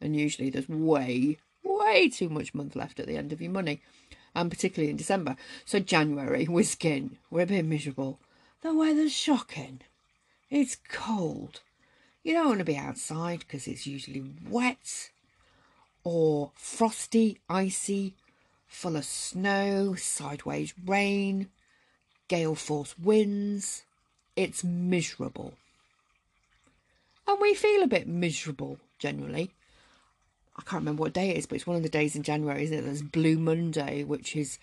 and 0.00 0.14
usually 0.14 0.48
there's 0.48 0.68
way, 0.68 1.38
way 1.64 2.08
too 2.08 2.28
much 2.28 2.54
month 2.54 2.76
left 2.76 3.00
at 3.00 3.08
the 3.08 3.16
end 3.16 3.32
of 3.32 3.42
your 3.42 3.50
money, 3.50 3.82
and 4.32 4.48
particularly 4.48 4.92
in 4.92 4.96
December. 4.96 5.34
So 5.64 5.80
January, 5.80 6.46
we're 6.48 6.62
skin, 6.62 7.16
we're 7.32 7.40
a 7.40 7.46
bit 7.46 7.64
miserable. 7.64 8.20
The 8.60 8.72
weather's 8.72 9.12
shocking. 9.12 9.80
It's 10.48 10.76
cold. 10.88 11.62
You 12.22 12.34
don't 12.34 12.46
want 12.46 12.58
to 12.60 12.64
be 12.64 12.76
outside 12.76 13.40
because 13.40 13.66
it's 13.66 13.88
usually 13.88 14.22
wet 14.48 15.10
or 16.04 16.52
frosty, 16.54 17.40
icy, 17.48 18.14
full 18.68 18.94
of 18.94 19.04
snow, 19.04 19.96
sideways 19.96 20.74
rain, 20.86 21.48
gale 22.28 22.54
force 22.54 22.94
winds 22.98 23.84
it's 24.36 24.64
miserable. 24.64 25.54
And 27.26 27.40
we 27.40 27.54
feel 27.54 27.82
a 27.82 27.88
bit 27.88 28.06
miserable 28.06 28.78
generally. 28.98 29.50
I 30.56 30.62
can't 30.62 30.82
remember 30.82 31.02
what 31.02 31.12
day 31.12 31.30
it 31.30 31.38
is, 31.38 31.46
but 31.46 31.56
it's 31.56 31.66
one 31.66 31.76
of 31.76 31.82
the 31.82 31.88
days 31.88 32.14
in 32.14 32.22
January, 32.22 32.64
isn't 32.64 32.78
it? 32.78 32.82
There's 32.82 33.02
Blue 33.02 33.38
Monday, 33.38 34.04
which 34.04 34.36
is, 34.36 34.58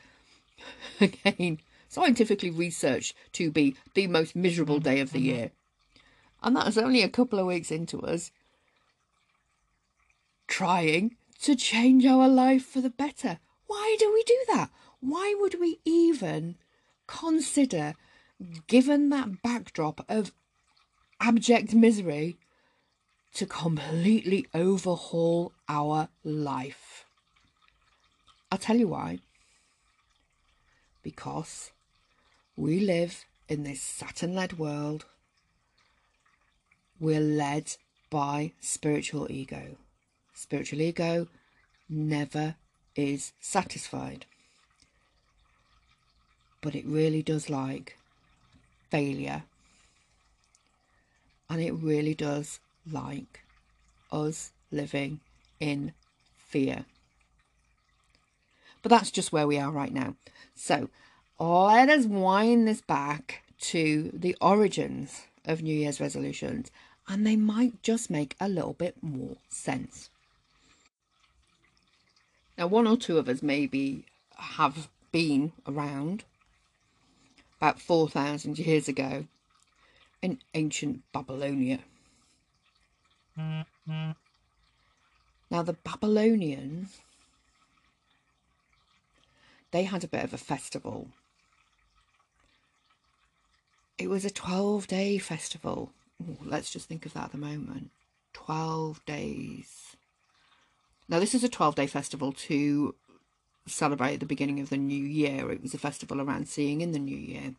again, 1.01 1.59
scientifically 1.89 2.49
researched 2.49 3.15
to 3.33 3.51
be 3.51 3.75
the 3.93 4.07
most 4.07 4.35
miserable 4.35 4.79
day 4.79 4.99
of 4.99 5.11
the 5.11 5.19
mm-hmm. 5.19 5.37
year. 5.37 5.51
And 6.43 6.55
that's 6.55 6.77
only 6.77 7.01
a 7.01 7.09
couple 7.09 7.39
of 7.39 7.45
weeks 7.45 7.71
into 7.71 8.01
us 8.01 8.31
trying 10.47 11.15
to 11.41 11.55
change 11.55 12.05
our 12.05 12.27
life 12.27 12.65
for 12.65 12.81
the 12.81 12.89
better. 12.89 13.39
Why 13.67 13.95
do 13.99 14.11
we 14.13 14.23
do 14.23 14.37
that? 14.49 14.69
Why 14.99 15.35
would 15.39 15.59
we 15.59 15.79
even 15.85 16.55
consider 17.19 17.95
given 18.67 19.09
that 19.09 19.41
backdrop 19.41 20.05
of 20.09 20.31
abject 21.19 21.73
misery, 21.73 22.37
to 23.33 23.45
completely 23.45 24.45
overhaul 24.53 25.53
our 25.69 26.09
life. 26.23 27.05
I'll 28.51 28.57
tell 28.57 28.75
you 28.75 28.89
why. 28.89 29.19
Because 31.03 31.71
we 32.57 32.79
live 32.79 33.25
in 33.47 33.63
this 33.63 33.81
Saturn 33.81 34.35
led 34.35 34.59
world. 34.59 35.05
We're 36.99 37.21
led 37.21 37.75
by 38.09 38.51
spiritual 38.59 39.31
ego. 39.31 39.77
Spiritual 40.33 40.81
ego 40.81 41.27
never 41.89 42.55
is 42.95 43.31
satisfied. 43.39 44.25
But 46.61 46.75
it 46.75 46.85
really 46.85 47.21
does 47.23 47.49
like 47.49 47.97
failure. 48.89 49.43
And 51.49 51.61
it 51.61 51.71
really 51.71 52.13
does 52.13 52.59
like 52.89 53.43
us 54.11 54.51
living 54.71 55.19
in 55.59 55.93
fear. 56.37 56.85
But 58.83 58.89
that's 58.89 59.11
just 59.11 59.31
where 59.31 59.47
we 59.47 59.59
are 59.59 59.71
right 59.71 59.93
now. 59.93 60.15
So 60.55 60.89
let 61.39 61.89
us 61.89 62.05
wind 62.05 62.67
this 62.67 62.81
back 62.81 63.43
to 63.61 64.11
the 64.13 64.35
origins 64.41 65.21
of 65.45 65.61
New 65.61 65.75
Year's 65.75 65.99
resolutions, 65.99 66.71
and 67.07 67.25
they 67.25 67.35
might 67.35 67.81
just 67.83 68.09
make 68.09 68.35
a 68.39 68.47
little 68.47 68.73
bit 68.73 68.95
more 69.01 69.37
sense. 69.49 70.09
Now, 72.57 72.67
one 72.67 72.87
or 72.87 72.97
two 72.97 73.17
of 73.17 73.27
us 73.27 73.41
maybe 73.41 74.05
have 74.35 74.87
been 75.11 75.51
around 75.67 76.23
about 77.61 77.79
4,000 77.79 78.57
years 78.57 78.87
ago 78.87 79.27
in 80.23 80.39
ancient 80.55 81.01
Babylonia. 81.13 81.79
Now, 85.51 85.61
the 85.61 85.73
Babylonians, 85.73 87.01
they 89.69 89.83
had 89.83 90.03
a 90.03 90.07
bit 90.07 90.23
of 90.23 90.33
a 90.33 90.39
festival. 90.39 91.09
It 93.99 94.09
was 94.09 94.25
a 94.25 94.31
12 94.31 94.87
day 94.87 95.19
festival. 95.19 95.91
Ooh, 96.21 96.37
let's 96.43 96.71
just 96.71 96.87
think 96.87 97.05
of 97.05 97.13
that 97.13 97.25
at 97.25 97.31
the 97.31 97.37
moment. 97.37 97.91
12 98.33 99.05
days. 99.05 99.95
Now, 101.07 101.19
this 101.19 101.35
is 101.35 101.43
a 101.43 101.49
12 101.49 101.75
day 101.75 101.87
festival 101.87 102.31
to 102.31 102.95
celebrate 103.65 104.17
the 104.17 104.25
beginning 104.25 104.59
of 104.59 104.69
the 104.69 104.77
new 104.77 105.03
year. 105.03 105.51
It 105.51 105.61
was 105.61 105.73
a 105.73 105.77
festival 105.77 106.21
around 106.21 106.47
seeing 106.47 106.81
in 106.81 106.91
the 106.91 106.99
new 106.99 107.17
year. 107.17 107.55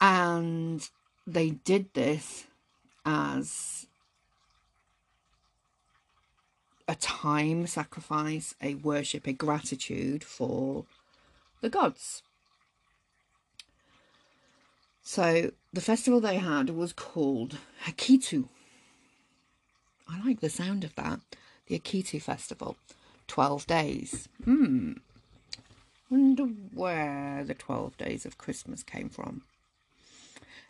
And 0.00 0.88
they 1.26 1.50
did 1.50 1.92
this 1.94 2.44
as 3.04 3.86
a 6.88 6.94
time 6.94 7.66
sacrifice, 7.66 8.54
a 8.62 8.74
worship, 8.74 9.26
a 9.26 9.32
gratitude 9.32 10.22
for 10.22 10.84
the 11.60 11.68
gods. 11.68 12.22
So 15.02 15.52
the 15.72 15.80
festival 15.80 16.20
they 16.20 16.36
had 16.36 16.70
was 16.70 16.92
called 16.92 17.58
Akitu. 17.86 18.48
I 20.08 20.24
like 20.24 20.40
the 20.40 20.50
sound 20.50 20.84
of 20.84 20.94
that. 20.96 21.20
The 21.66 21.78
Akitu 21.78 22.20
Festival. 22.20 22.76
12 23.28 23.66
days. 23.66 24.28
Hmm. 24.44 24.92
Wonder 26.10 26.44
where 26.44 27.42
the 27.44 27.54
12 27.54 27.96
days 27.96 28.24
of 28.24 28.38
Christmas 28.38 28.82
came 28.82 29.08
from. 29.08 29.42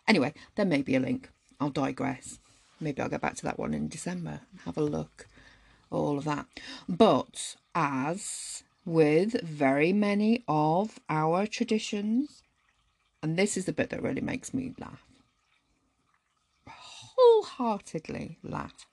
Anyway, 0.08 0.32
there 0.54 0.64
may 0.64 0.82
be 0.82 0.94
a 0.94 1.00
link. 1.00 1.30
I'll 1.60 1.70
digress. 1.70 2.38
Maybe 2.80 3.02
I'll 3.02 3.08
go 3.08 3.18
back 3.18 3.34
to 3.36 3.44
that 3.44 3.58
one 3.58 3.74
in 3.74 3.88
December 3.88 4.40
and 4.50 4.60
have 4.64 4.76
a 4.76 4.82
look. 4.82 5.28
All 5.90 6.18
of 6.18 6.24
that. 6.24 6.46
But 6.88 7.56
as 7.74 8.62
with 8.84 9.40
very 9.42 9.92
many 9.92 10.44
of 10.46 11.00
our 11.08 11.46
traditions, 11.46 12.42
and 13.22 13.36
this 13.36 13.56
is 13.56 13.64
the 13.64 13.72
bit 13.72 13.90
that 13.90 14.02
really 14.02 14.20
makes 14.20 14.54
me 14.54 14.74
laugh, 14.78 15.04
wholeheartedly 16.68 18.38
laugh. 18.42 18.86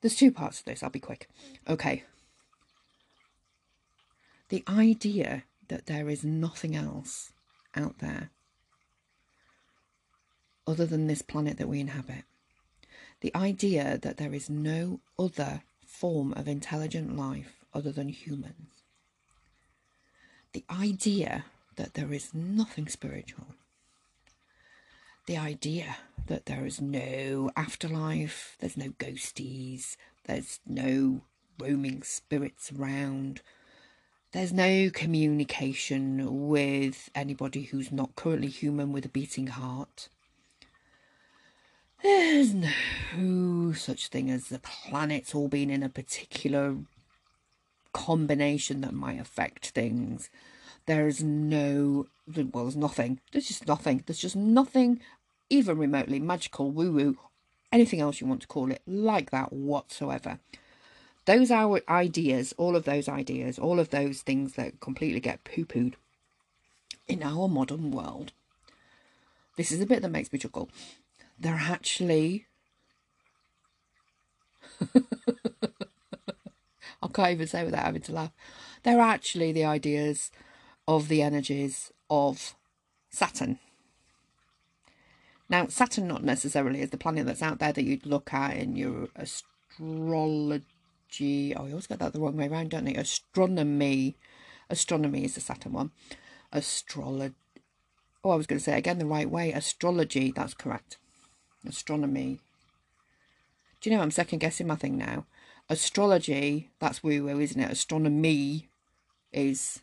There's 0.00 0.16
two 0.16 0.32
parts 0.32 0.58
to 0.58 0.64
this, 0.64 0.82
I'll 0.82 0.90
be 0.90 1.00
quick. 1.00 1.28
Okay. 1.68 2.04
The 4.48 4.64
idea 4.68 5.44
that 5.68 5.86
there 5.86 6.08
is 6.08 6.24
nothing 6.24 6.74
else 6.74 7.32
out 7.76 7.98
there 7.98 8.30
other 10.66 10.86
than 10.86 11.06
this 11.06 11.22
planet 11.22 11.58
that 11.58 11.68
we 11.68 11.80
inhabit. 11.80 12.24
The 13.20 13.34
idea 13.34 13.98
that 13.98 14.16
there 14.16 14.34
is 14.34 14.48
no 14.48 15.00
other 15.18 15.62
form 15.86 16.32
of 16.34 16.48
intelligent 16.48 17.16
life 17.16 17.64
other 17.74 17.92
than 17.92 18.08
humans. 18.08 18.82
The 20.52 20.64
idea 20.70 21.44
that 21.76 21.94
there 21.94 22.12
is 22.12 22.34
nothing 22.34 22.88
spiritual 22.88 23.54
the 25.30 25.38
idea 25.38 25.96
that 26.26 26.46
there 26.46 26.66
is 26.66 26.80
no 26.80 27.52
afterlife, 27.54 28.56
there's 28.58 28.76
no 28.76 28.88
ghosties, 28.98 29.94
there's 30.24 30.58
no 30.66 31.20
roaming 31.56 32.02
spirits 32.02 32.72
around, 32.72 33.40
there's 34.32 34.52
no 34.52 34.90
communication 34.92 36.48
with 36.48 37.10
anybody 37.14 37.62
who's 37.62 37.92
not 37.92 38.16
currently 38.16 38.48
human 38.48 38.92
with 38.92 39.04
a 39.04 39.08
beating 39.08 39.46
heart. 39.46 40.08
There's 42.02 42.52
no 42.52 43.72
such 43.72 44.08
thing 44.08 44.32
as 44.32 44.48
the 44.48 44.58
planets 44.58 45.32
all 45.32 45.46
being 45.46 45.70
in 45.70 45.84
a 45.84 45.88
particular 45.88 46.74
combination 47.92 48.80
that 48.80 48.92
might 48.92 49.20
affect 49.20 49.68
things. 49.68 50.28
There's 50.86 51.22
no, 51.22 52.08
well, 52.26 52.64
there's 52.64 52.74
nothing. 52.74 53.20
There's 53.30 53.46
just 53.46 53.68
nothing. 53.68 54.02
There's 54.04 54.18
just 54.18 54.34
nothing 54.34 54.98
even 55.50 55.76
remotely 55.76 56.18
magical 56.18 56.70
woo 56.70 56.92
woo 56.92 57.18
anything 57.72 58.00
else 58.00 58.20
you 58.20 58.26
want 58.26 58.40
to 58.42 58.46
call 58.48 58.70
it, 58.70 58.82
like 58.86 59.30
that 59.30 59.52
whatsoever. 59.52 60.38
Those 61.26 61.50
are 61.50 61.80
ideas, 61.88 62.54
all 62.56 62.76
of 62.76 62.84
those 62.84 63.08
ideas, 63.08 63.58
all 63.58 63.78
of 63.78 63.90
those 63.90 64.22
things 64.22 64.54
that 64.54 64.80
completely 64.80 65.20
get 65.20 65.44
poo 65.44 65.64
pooed 65.64 65.94
in 67.06 67.22
our 67.22 67.48
modern 67.48 67.90
world. 67.90 68.32
This 69.56 69.70
is 69.70 69.78
the 69.78 69.86
bit 69.86 70.02
that 70.02 70.10
makes 70.10 70.32
me 70.32 70.38
chuckle. 70.38 70.70
They're 71.38 71.54
actually. 71.54 72.46
I 77.02 77.08
can't 77.12 77.30
even 77.30 77.46
say 77.46 77.64
without 77.64 77.84
having 77.84 78.02
to 78.02 78.12
laugh. 78.12 78.32
They're 78.82 79.00
actually 79.00 79.52
the 79.52 79.64
ideas 79.64 80.30
of 80.88 81.08
the 81.08 81.22
energies 81.22 81.92
of 82.08 82.54
Saturn. 83.10 83.58
Now, 85.50 85.66
Saturn 85.66 86.06
not 86.06 86.22
necessarily 86.22 86.80
is 86.80 86.90
the 86.90 86.96
planet 86.96 87.26
that's 87.26 87.42
out 87.42 87.58
there 87.58 87.72
that 87.72 87.82
you'd 87.82 88.06
look 88.06 88.32
at 88.32 88.56
in 88.56 88.76
your 88.76 89.08
astrology. 89.16 90.62
Oh, 91.56 91.64
I 91.64 91.70
always 91.70 91.88
get 91.88 91.98
that 91.98 92.12
the 92.12 92.20
wrong 92.20 92.36
way 92.36 92.46
around, 92.46 92.70
don't 92.70 92.86
I? 92.86 92.92
Astronomy. 92.92 94.16
Astronomy 94.70 95.24
is 95.24 95.34
the 95.34 95.40
Saturn 95.40 95.72
one. 95.72 95.90
Astrology. 96.52 97.34
Oh, 98.22 98.30
I 98.30 98.36
was 98.36 98.46
going 98.46 98.60
to 98.60 98.64
say 98.64 98.78
again 98.78 98.98
the 98.98 99.06
right 99.06 99.28
way. 99.28 99.52
Astrology. 99.52 100.30
That's 100.30 100.54
correct. 100.54 100.98
Astronomy. 101.66 102.38
Do 103.80 103.90
you 103.90 103.96
know 103.96 104.02
I'm 104.02 104.12
second 104.12 104.38
guessing 104.38 104.68
my 104.68 104.76
thing 104.76 104.96
now? 104.96 105.26
Astrology. 105.68 106.70
That's 106.78 107.02
woo 107.02 107.24
woo, 107.24 107.40
isn't 107.40 107.60
it? 107.60 107.72
Astronomy 107.72 108.68
is 109.32 109.80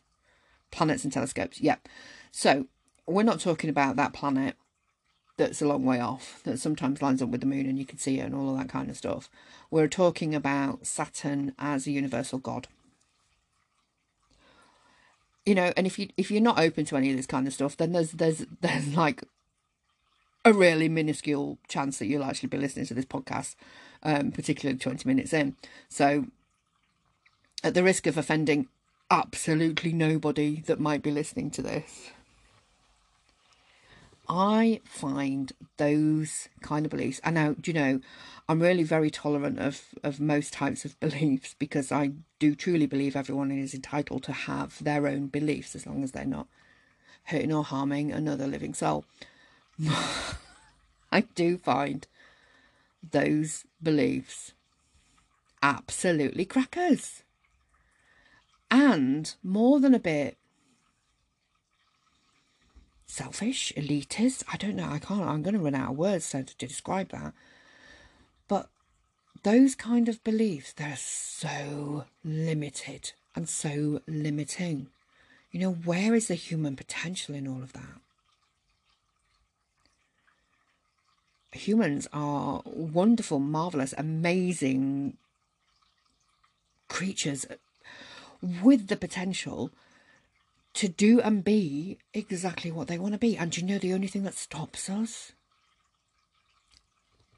planets 0.72 1.04
and 1.04 1.12
telescopes. 1.12 1.60
Yep. 1.60 1.90
So 2.32 2.68
we're 3.06 3.24
not 3.24 3.42
talking 3.42 3.70
about 3.70 3.98
that 3.98 4.14
planet 4.14 4.56
that's 5.38 5.62
a 5.62 5.68
long 5.68 5.86
way 5.86 6.00
off, 6.00 6.42
that 6.44 6.60
sometimes 6.60 7.02
lines 7.02 7.22
up 7.22 7.30
with 7.30 7.42
the 7.42 7.48
moon 7.48 7.68
and 7.68 7.78
you 7.78 7.86
can 7.86 7.98
see 7.98 8.20
it 8.20 8.26
and 8.26 8.36
all 8.36 8.50
of 8.50 8.58
that 8.58 8.70
kind 8.70 8.90
of 8.90 8.98
stuff. 8.98 9.30
We're 9.70 9.88
talking 9.88 10.34
about 10.34 10.86
Saturn 10.86 11.54
as 11.60 11.88
a 11.88 11.92
universal 11.92 12.40
god. 12.40 12.68
You 15.46 15.56
know, 15.56 15.72
and 15.78 15.88
if 15.88 15.98
you 15.98 16.10
if 16.18 16.30
you're 16.30 16.42
not 16.42 16.60
open 16.60 16.84
to 16.86 16.98
any 16.98 17.12
of 17.12 17.16
this 17.16 17.26
kind 17.26 17.48
of 17.48 17.54
stuff, 17.54 17.78
then 17.78 17.94
there's 17.94 18.12
there's 18.12 18.46
there's 18.62 18.96
like 18.96 19.24
a 20.44 20.54
really 20.54 20.90
minuscule 20.90 21.58
chance 21.68 22.00
that 22.00 22.08
you'll 22.08 22.24
actually 22.24 22.50
be 22.50 22.58
listening 22.58 22.86
to 22.88 22.94
this 22.94 23.06
podcast, 23.06 23.56
um, 24.04 24.32
particularly 24.32 24.78
20 24.78 25.08
minutes 25.08 25.34
in. 25.34 25.56
So, 25.90 26.28
at 27.64 27.74
the 27.74 27.84
risk 27.84 28.08
of 28.08 28.18
offending 28.18 28.68
absolutely 29.10 29.94
nobody 29.94 30.62
that 30.62 30.80
might 30.80 31.02
be 31.02 31.12
listening 31.12 31.52
to 31.52 31.62
this, 31.62 32.12
I 34.30 34.82
find 34.84 35.54
those 35.78 36.50
kind 36.62 36.86
of 36.86 36.92
beliefs, 36.92 37.22
and 37.24 37.36
now, 37.36 37.56
do 37.60 37.72
you 37.72 37.74
know, 37.74 38.02
I'm 38.50 38.62
really 38.62 38.84
very 38.84 39.10
tolerant 39.10 39.60
of, 39.60 39.82
of 40.04 40.20
most 40.20 40.54
types 40.54 40.86
of 40.86 41.00
beliefs 41.00 41.56
because 41.58 41.92
I 41.92 42.12
do 42.40 42.56
truly 42.56 42.86
believe 42.86 43.16
everyone 43.16 43.52
is 43.52 43.74
entitled 43.74 44.24
to 44.24 44.34
have 44.34 44.84
their 44.84 45.08
own 45.08 45.28
beliefs 45.28 45.76
as 45.76 45.86
long 45.86 46.04
as 46.04 46.12
they're 46.12 46.26
not 46.26 46.48
hurting 47.26 47.54
or 47.54 47.64
harming 47.64 48.12
another 48.12 48.48
living 48.48 48.74
soul. 48.74 49.06
I 51.12 51.22
do 51.36 51.58
find 51.58 52.08
those 53.12 53.66
beliefs 53.82 54.54
absolutely 55.62 56.46
crackers. 56.46 57.24
And 58.70 59.34
more 59.44 59.80
than 59.80 59.94
a 59.94 60.00
bit 60.00 60.38
selfish, 63.08 63.74
elitist. 63.76 64.44
I 64.52 64.58
don't 64.58 64.76
know. 64.76 64.90
I 64.90 65.00
can't. 65.00 65.22
I'm 65.22 65.42
going 65.42 65.56
to 65.56 65.62
run 65.62 65.76
out 65.76 65.92
of 65.92 65.98
words 65.98 66.26
so 66.26 66.42
to, 66.42 66.58
to 66.58 66.68
describe 66.68 67.10
that. 67.10 67.34
But 68.48 68.70
those 69.44 69.76
kind 69.76 70.08
of 70.10 70.24
beliefs, 70.24 70.74
they're 70.74 70.98
so 70.98 72.06
limited 72.24 73.14
and 73.36 73.48
so 73.48 74.02
limiting. 74.08 74.88
You 75.52 75.62
know, 75.62 75.72
where 75.72 76.14
is 76.14 76.28
the 76.28 76.36
human 76.36 76.76
potential 76.76 77.34
in 77.34 77.48
all 77.48 77.64
of 77.64 77.74
that? 77.74 78.02
Humans 81.54 82.08
are 82.14 82.62
wonderful, 82.66 83.40
marvelous, 83.40 83.94
amazing 83.98 85.18
creatures 86.88 87.46
with 88.42 88.88
the 88.88 88.98
potential 88.98 89.72
to 90.78 90.88
do 90.88 91.20
and 91.20 91.44
be 91.44 91.98
exactly 92.14 92.72
what 92.72 92.88
they 92.88 93.00
want 93.00 93.14
to 93.14 93.20
be. 93.20 93.36
And 93.36 93.56
you 93.58 93.64
know 93.64 93.80
the 93.80 93.94
only 93.94 94.08
thing 94.08 94.24
that 94.24 94.36
stops 94.36 94.90
us? 94.90 95.32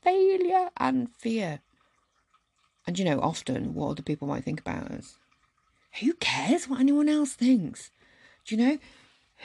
Failure 0.02 0.70
and 0.76 1.10
fear. 1.18 1.62
And 2.86 3.00
you 3.00 3.06
know, 3.06 3.22
often 3.22 3.74
what 3.74 3.92
other 3.92 4.02
people 4.02 4.28
might 4.28 4.44
think 4.44 4.60
about 4.60 4.92
us. 4.92 5.18
Who 6.02 6.14
cares 6.14 6.68
what 6.68 6.82
anyone 6.82 7.08
else 7.08 7.34
thinks? 7.34 7.92
Do 8.46 8.56
you 8.56 8.62
know? 8.62 8.78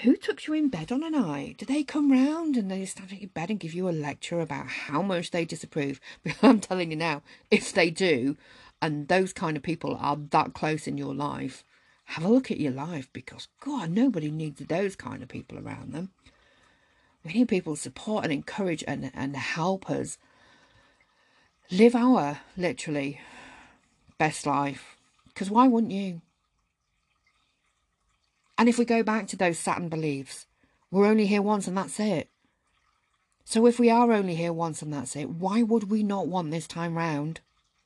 Who 0.02 0.16
took 0.16 0.48
you 0.48 0.54
in 0.54 0.70
bed 0.70 0.90
on 0.90 1.04
a 1.04 1.10
night? 1.10 1.58
Do 1.58 1.66
they 1.66 1.84
come 1.84 2.10
round 2.10 2.56
and 2.56 2.68
they 2.68 2.84
stand 2.86 3.12
at 3.12 3.20
your 3.20 3.30
bed 3.30 3.48
and 3.48 3.60
give 3.60 3.74
you 3.74 3.88
a 3.88 3.90
lecture 3.92 4.40
about 4.40 4.66
how 4.66 5.02
much 5.02 5.30
they 5.30 5.44
disapprove? 5.44 6.00
But 6.24 6.34
I'm 6.42 6.58
telling 6.58 6.90
you 6.90 6.96
now, 6.96 7.22
if 7.48 7.72
they 7.72 7.90
do, 7.90 8.36
and 8.82 9.06
those 9.06 9.32
kind 9.32 9.56
of 9.56 9.62
people 9.62 9.96
are 10.00 10.16
that 10.30 10.52
close 10.52 10.88
in 10.88 10.98
your 10.98 11.14
life, 11.14 11.62
have 12.04 12.24
a 12.24 12.28
look 12.28 12.50
at 12.50 12.60
your 12.60 12.72
life 12.72 13.08
because, 13.12 13.48
God, 13.60 13.90
nobody 13.90 14.30
needs 14.30 14.60
those 14.60 14.94
kind 14.96 15.22
of 15.22 15.28
people 15.28 15.58
around 15.58 15.92
them. 15.92 16.10
We 17.24 17.32
need 17.32 17.48
people 17.48 17.74
to 17.74 17.80
support 17.80 18.24
and 18.24 18.32
encourage 18.32 18.84
and, 18.86 19.10
and 19.14 19.36
help 19.36 19.90
us 19.90 20.18
live 21.70 21.94
our 21.94 22.40
literally 22.56 23.20
best 24.18 24.46
life. 24.46 24.96
Because 25.26 25.50
why 25.50 25.66
wouldn't 25.66 25.92
you? 25.92 26.20
And 28.58 28.68
if 28.68 28.78
we 28.78 28.84
go 28.84 29.02
back 29.02 29.26
to 29.28 29.36
those 29.36 29.58
Saturn 29.58 29.88
beliefs, 29.88 30.46
we're 30.90 31.06
only 31.06 31.26
here 31.26 31.42
once 31.42 31.66
and 31.66 31.76
that's 31.76 31.98
it. 31.98 32.28
So 33.44 33.66
if 33.66 33.78
we 33.78 33.90
are 33.90 34.12
only 34.12 34.36
here 34.36 34.52
once 34.52 34.80
and 34.80 34.92
that's 34.92 35.16
it, 35.16 35.28
why 35.28 35.62
would 35.62 35.90
we 35.90 36.02
not 36.02 36.28
want 36.28 36.50
this 36.50 36.66
time 36.66 36.96
round 36.96 37.40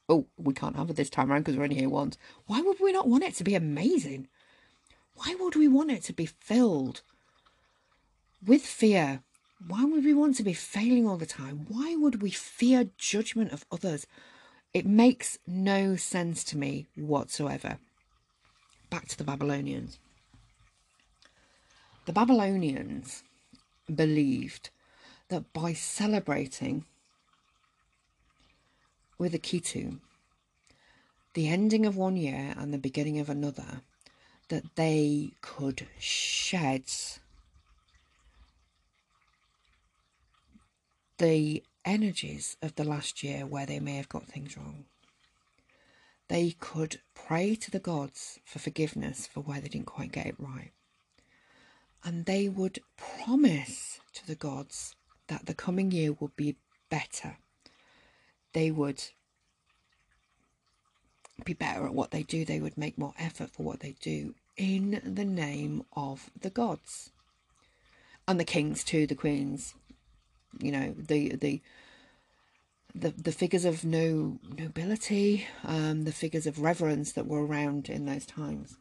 oh, 0.09 0.27
we 0.37 0.55
can't 0.55 0.77
have 0.77 0.91
it 0.91 0.97
this 0.97 1.11
time 1.11 1.31
around 1.31 1.43
because 1.43 1.57
we're 1.57 1.65
only 1.65 1.77
here 1.77 1.89
once. 1.89 2.17
Why 2.47 2.61
would 2.61 2.81
we 2.81 2.93
not 2.93 3.09
want 3.09 3.25
it 3.25 3.35
to 3.35 3.45
be 3.45 3.55
amazing? 3.55 4.29
Why 5.15 5.35
would 5.39 5.57
we 5.57 5.69
want 5.69 5.91
it 5.91 6.03
to 6.05 6.13
be 6.13 6.27
filled 6.27 7.03
with 8.45 8.63
fear? 8.63 9.23
Why 9.67 9.85
would 9.85 10.05
we 10.05 10.15
want 10.15 10.37
to 10.37 10.45
be 10.45 10.53
failing 10.53 11.07
all 11.07 11.17
the 11.17 11.27
time? 11.27 11.67
Why 11.69 11.97
would 11.97 12.23
we 12.23 12.31
fear 12.31 12.89
judgment 12.97 13.53
of 13.53 13.67
others? 13.73 14.07
It 14.73 14.87
makes 14.87 15.39
no 15.47 15.97
sense 15.97 16.45
to 16.45 16.57
me 16.57 16.87
whatsoever. 16.95 17.79
Back 18.91 19.09
to 19.09 19.19
the 19.19 19.25
Babylonians. 19.25 19.99
The 22.07 22.13
Babylonians 22.13 23.25
believed 23.95 24.71
that 25.29 25.53
by 25.53 25.73
celebrating 25.73 26.85
with 29.19 29.33
Akitu, 29.33 29.99
the 31.35 31.49
ending 31.49 31.85
of 31.85 31.97
one 31.97 32.17
year 32.17 32.55
and 32.57 32.73
the 32.73 32.79
beginning 32.79 33.19
of 33.19 33.29
another, 33.29 33.83
that 34.49 34.77
they 34.77 35.33
could 35.43 35.87
shed 35.99 36.85
the 41.19 41.63
energies 41.85 42.57
of 42.63 42.77
the 42.77 42.85
last 42.85 43.23
year 43.23 43.45
where 43.45 43.67
they 43.67 43.81
may 43.81 43.97
have 43.97 44.09
got 44.09 44.25
things 44.25 44.57
wrong. 44.57 44.85
They 46.29 46.53
could 46.53 47.01
pray 47.15 47.55
to 47.57 47.71
the 47.71 47.79
gods 47.79 48.39
for 48.45 48.59
forgiveness 48.59 49.27
for 49.27 49.41
where 49.41 49.61
they 49.61 49.69
didn't 49.69 49.87
quite 49.87 50.13
get 50.13 50.27
it 50.27 50.37
right. 50.39 50.73
And 52.05 52.27
they 52.27 52.49
would 52.49 52.81
promise 52.97 53.99
to 54.15 54.27
the 54.27 54.35
gods 54.35 54.95
that 55.27 55.47
the 55.47 55.55
coming 55.55 55.91
year 55.91 56.13
would 56.13 56.37
be 56.37 56.57
better 56.91 57.39
they 58.53 58.71
would 58.71 59.03
be 61.45 61.55
better 61.55 61.87
at 61.87 61.95
what 61.95 62.11
they 62.11 62.23
do, 62.23 62.45
they 62.45 62.61
would 62.61 62.77
make 62.77 62.99
more 62.99 63.15
effort 63.19 63.51
for 63.51 63.63
what 63.63 63.81
they 63.81 63.95
do 64.01 64.35
in 64.57 65.01
the 65.05 65.25
name 65.25 65.85
of 65.95 66.31
the 66.41 66.51
gods. 66.51 67.11
And 68.27 68.39
the 68.39 68.45
kings 68.45 68.85
too, 68.85 69.07
the 69.07 69.15
queens, 69.15 69.75
you 70.61 70.73
know, 70.73 70.95
the 70.97 71.37
the 71.37 71.63
the, 72.95 73.11
the 73.11 73.33
figures 73.33 73.65
of 73.65 73.85
no 73.85 74.39
nobility, 74.57 75.47
um, 75.63 76.05
the 76.05 76.13
figures 76.13 76.47
of 76.47 76.61
reverence 76.61 77.13
that 77.13 77.27
were 77.27 77.47
around 77.47 77.89
in 77.89 78.07
those 78.07 78.27
times. 78.27 78.77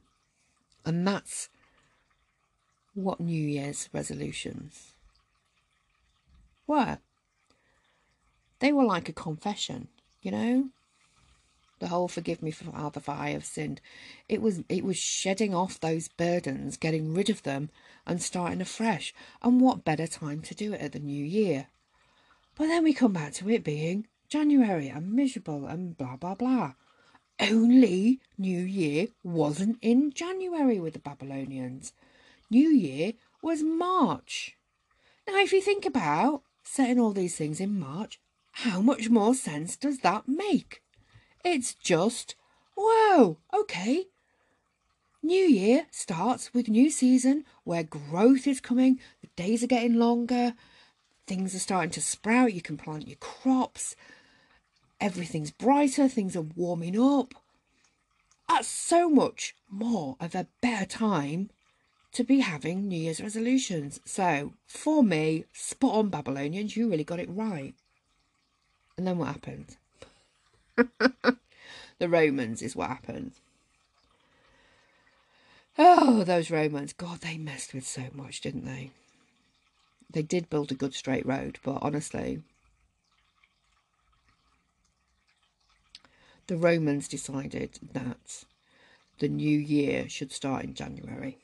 And 0.85 1.07
that's 1.07 1.49
what 2.93 3.19
New 3.19 3.47
Year's 3.47 3.89
resolutions 3.93 4.93
were 6.65 6.97
they 8.59 8.73
were 8.73 8.85
like 8.85 9.09
a 9.09 9.13
confession, 9.13 9.87
you 10.21 10.31
know? 10.31 10.69
The 11.79 11.89
whole 11.89 12.07
forgive 12.07 12.41
me 12.41 12.49
Father 12.49 12.99
for 12.99 13.11
I 13.11 13.29
have 13.29 13.45
sinned. 13.45 13.81
It 14.27 14.41
was 14.41 14.63
it 14.67 14.83
was 14.83 14.97
shedding 14.97 15.53
off 15.53 15.79
those 15.79 16.07
burdens, 16.07 16.75
getting 16.75 17.13
rid 17.13 17.29
of 17.29 17.43
them 17.43 17.69
and 18.05 18.21
starting 18.21 18.61
afresh. 18.61 19.13
And 19.43 19.61
what 19.61 19.85
better 19.85 20.07
time 20.07 20.41
to 20.41 20.55
do 20.55 20.73
it 20.73 20.81
at 20.81 20.93
the 20.93 20.99
new 20.99 21.23
year? 21.23 21.67
But 22.55 22.67
then 22.67 22.83
we 22.83 22.93
come 22.93 23.13
back 23.13 23.33
to 23.33 23.49
it 23.51 23.63
being 23.63 24.07
January, 24.27 24.89
I'm 24.89 25.15
miserable, 25.15 25.67
and 25.67 25.95
blah, 25.95 26.15
blah, 26.15 26.33
blah. 26.33 26.73
Only 27.39 28.19
New 28.37 28.59
Year 28.59 29.09
wasn't 29.23 29.77
in 29.81 30.11
January 30.11 30.79
with 30.79 30.93
the 30.93 30.99
Babylonians. 30.99 31.93
New 32.49 32.69
Year 32.69 33.13
was 33.43 33.61
March. 33.61 34.57
Now, 35.27 35.37
if 35.39 35.53
you 35.53 35.61
think 35.61 35.85
about 35.85 36.41
setting 36.63 36.99
all 36.99 37.11
these 37.11 37.35
things 37.35 37.61
in 37.61 37.79
March, 37.79 38.19
how 38.61 38.81
much 38.81 39.07
more 39.07 39.35
sense 39.35 39.75
does 39.75 39.99
that 39.99 40.27
make? 40.27 40.81
It's 41.45 41.75
just, 41.75 42.33
whoa, 42.75 43.37
okay. 43.53 44.05
New 45.21 45.45
Year 45.45 45.85
starts 45.91 46.51
with 46.55 46.67
new 46.67 46.89
season 46.89 47.45
where 47.65 47.83
growth 47.83 48.47
is 48.47 48.59
coming, 48.59 48.99
the 49.21 49.27
days 49.35 49.63
are 49.63 49.67
getting 49.67 49.99
longer, 49.99 50.55
things 51.27 51.53
are 51.53 51.59
starting 51.59 51.91
to 51.91 52.01
sprout, 52.01 52.55
you 52.55 52.63
can 52.63 52.77
plant 52.77 53.07
your 53.07 53.17
crops, 53.17 53.95
everything's 54.99 55.51
brighter, 55.51 56.07
things 56.07 56.35
are 56.35 56.41
warming 56.41 56.99
up. 56.99 57.35
That's 58.49 58.67
so 58.67 59.07
much 59.07 59.55
more 59.69 60.15
of 60.19 60.33
a 60.33 60.47
better 60.61 60.87
time 60.87 61.51
to 62.13 62.23
be 62.23 62.39
having 62.39 62.87
New 62.87 62.99
Year's 62.99 63.21
resolutions. 63.21 63.99
So, 64.03 64.53
for 64.65 65.03
me, 65.03 65.45
spot 65.53 65.93
on 65.93 66.09
Babylonians, 66.09 66.75
you 66.75 66.89
really 66.89 67.03
got 67.03 67.19
it 67.19 67.29
right. 67.29 67.75
And 68.97 69.05
then 69.05 69.19
what 69.19 69.27
happened? 69.27 69.77
the 71.99 72.09
Romans 72.09 72.61
is 72.61 72.75
what 72.75 72.89
happened. 72.89 73.33
Oh, 75.77 76.23
those 76.23 76.49
Romans. 76.49 76.93
God, 76.93 77.21
they 77.21 77.37
messed 77.37 77.73
with 77.73 77.85
so 77.85 78.05
much, 78.13 78.41
didn't 78.41 78.65
they? 78.65 78.91
They 80.09 80.23
did 80.23 80.49
build 80.49 80.71
a 80.71 80.75
good 80.75 80.95
straight 80.95 81.25
road, 81.25 81.59
but 81.63 81.77
honestly, 81.81 82.41
the 86.47 86.57
Romans 86.57 87.07
decided 87.07 87.77
that 87.93 88.45
the 89.19 89.27
new 89.27 89.59
year 89.59 90.09
should 90.09 90.31
start 90.31 90.63
in 90.63 90.73
January. 90.73 91.37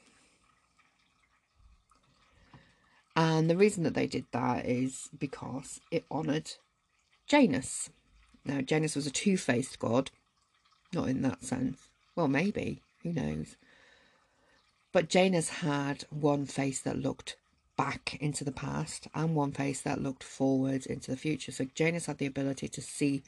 And 3.15 3.47
the 3.47 3.57
reason 3.57 3.83
that 3.83 3.93
they 3.93 4.07
did 4.07 4.25
that 4.31 4.65
is 4.65 5.09
because 5.17 5.79
it 5.91 6.05
honoured 6.09 6.53
Janus. 7.27 7.89
Now, 8.45 8.61
Janus 8.61 8.95
was 8.95 9.07
a 9.07 9.11
two 9.11 9.37
faced 9.37 9.79
god, 9.79 10.11
not 10.93 11.07
in 11.07 11.21
that 11.21 11.43
sense. 11.43 11.89
Well, 12.15 12.27
maybe, 12.27 12.81
who 13.01 13.13
knows? 13.13 13.55
But 14.91 15.09
Janus 15.09 15.49
had 15.49 16.05
one 16.09 16.45
face 16.45 16.81
that 16.81 16.99
looked 16.99 17.35
back 17.75 18.15
into 18.21 18.43
the 18.43 18.51
past 18.51 19.07
and 19.15 19.35
one 19.35 19.51
face 19.51 19.81
that 19.81 20.01
looked 20.01 20.23
forward 20.23 20.85
into 20.85 21.09
the 21.09 21.17
future. 21.17 21.51
So 21.51 21.65
Janus 21.73 22.05
had 22.05 22.19
the 22.19 22.27
ability 22.27 22.67
to 22.67 22.81
see 22.81 23.23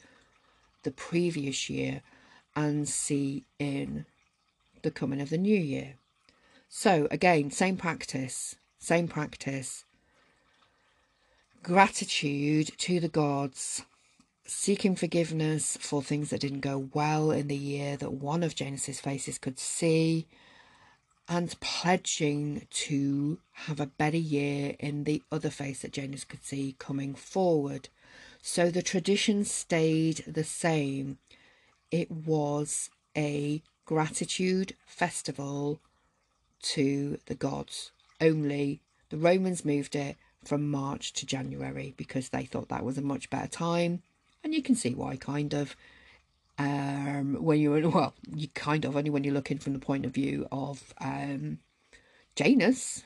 the 0.84 0.92
previous 0.92 1.68
year 1.68 2.02
and 2.54 2.88
see 2.88 3.44
in 3.58 4.06
the 4.82 4.90
coming 4.92 5.20
of 5.20 5.30
the 5.30 5.38
new 5.38 5.58
year. 5.58 5.94
So 6.68 7.08
again, 7.10 7.50
same 7.50 7.76
practice, 7.76 8.56
same 8.78 9.08
practice. 9.08 9.84
Gratitude 11.66 12.70
to 12.78 13.00
the 13.00 13.08
gods, 13.08 13.82
seeking 14.44 14.94
forgiveness 14.94 15.76
for 15.80 16.00
things 16.00 16.30
that 16.30 16.42
didn't 16.42 16.60
go 16.60 16.88
well 16.94 17.32
in 17.32 17.48
the 17.48 17.56
year 17.56 17.96
that 17.96 18.12
one 18.12 18.44
of 18.44 18.54
Janus's 18.54 19.00
faces 19.00 19.36
could 19.36 19.58
see, 19.58 20.28
and 21.28 21.58
pledging 21.58 22.68
to 22.70 23.40
have 23.50 23.80
a 23.80 23.86
better 23.86 24.16
year 24.16 24.76
in 24.78 25.02
the 25.02 25.24
other 25.32 25.50
face 25.50 25.82
that 25.82 25.94
Janus 25.94 26.22
could 26.22 26.44
see 26.44 26.76
coming 26.78 27.16
forward. 27.16 27.88
So 28.40 28.70
the 28.70 28.80
tradition 28.80 29.44
stayed 29.44 30.22
the 30.24 30.44
same. 30.44 31.18
It 31.90 32.12
was 32.12 32.90
a 33.16 33.60
gratitude 33.84 34.76
festival 34.86 35.80
to 36.62 37.18
the 37.26 37.34
gods. 37.34 37.90
Only 38.20 38.82
the 39.10 39.16
Romans 39.16 39.64
moved 39.64 39.96
it 39.96 40.16
from 40.46 40.70
March 40.70 41.12
to 41.14 41.26
January 41.26 41.94
because 41.96 42.28
they 42.30 42.44
thought 42.44 42.68
that 42.68 42.84
was 42.84 42.98
a 42.98 43.02
much 43.02 43.30
better 43.30 43.48
time. 43.48 44.02
And 44.44 44.54
you 44.54 44.62
can 44.62 44.74
see 44.74 44.94
why, 44.94 45.16
kind 45.16 45.52
of. 45.54 45.76
Um, 46.58 47.36
when 47.42 47.60
you're, 47.60 47.88
well, 47.90 48.14
you 48.34 48.48
kind 48.48 48.84
of 48.84 48.96
only 48.96 49.10
when 49.10 49.24
you're 49.24 49.34
looking 49.34 49.58
from 49.58 49.74
the 49.74 49.78
point 49.78 50.06
of 50.06 50.14
view 50.14 50.46
of 50.50 50.94
um, 51.00 51.58
Janus, 52.34 53.02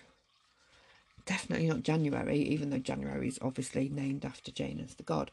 definitely 1.26 1.68
not 1.68 1.82
January, 1.82 2.38
even 2.38 2.70
though 2.70 2.78
January 2.78 3.28
is 3.28 3.38
obviously 3.42 3.88
named 3.88 4.24
after 4.24 4.50
Janus, 4.50 4.94
the 4.94 5.02
god. 5.02 5.30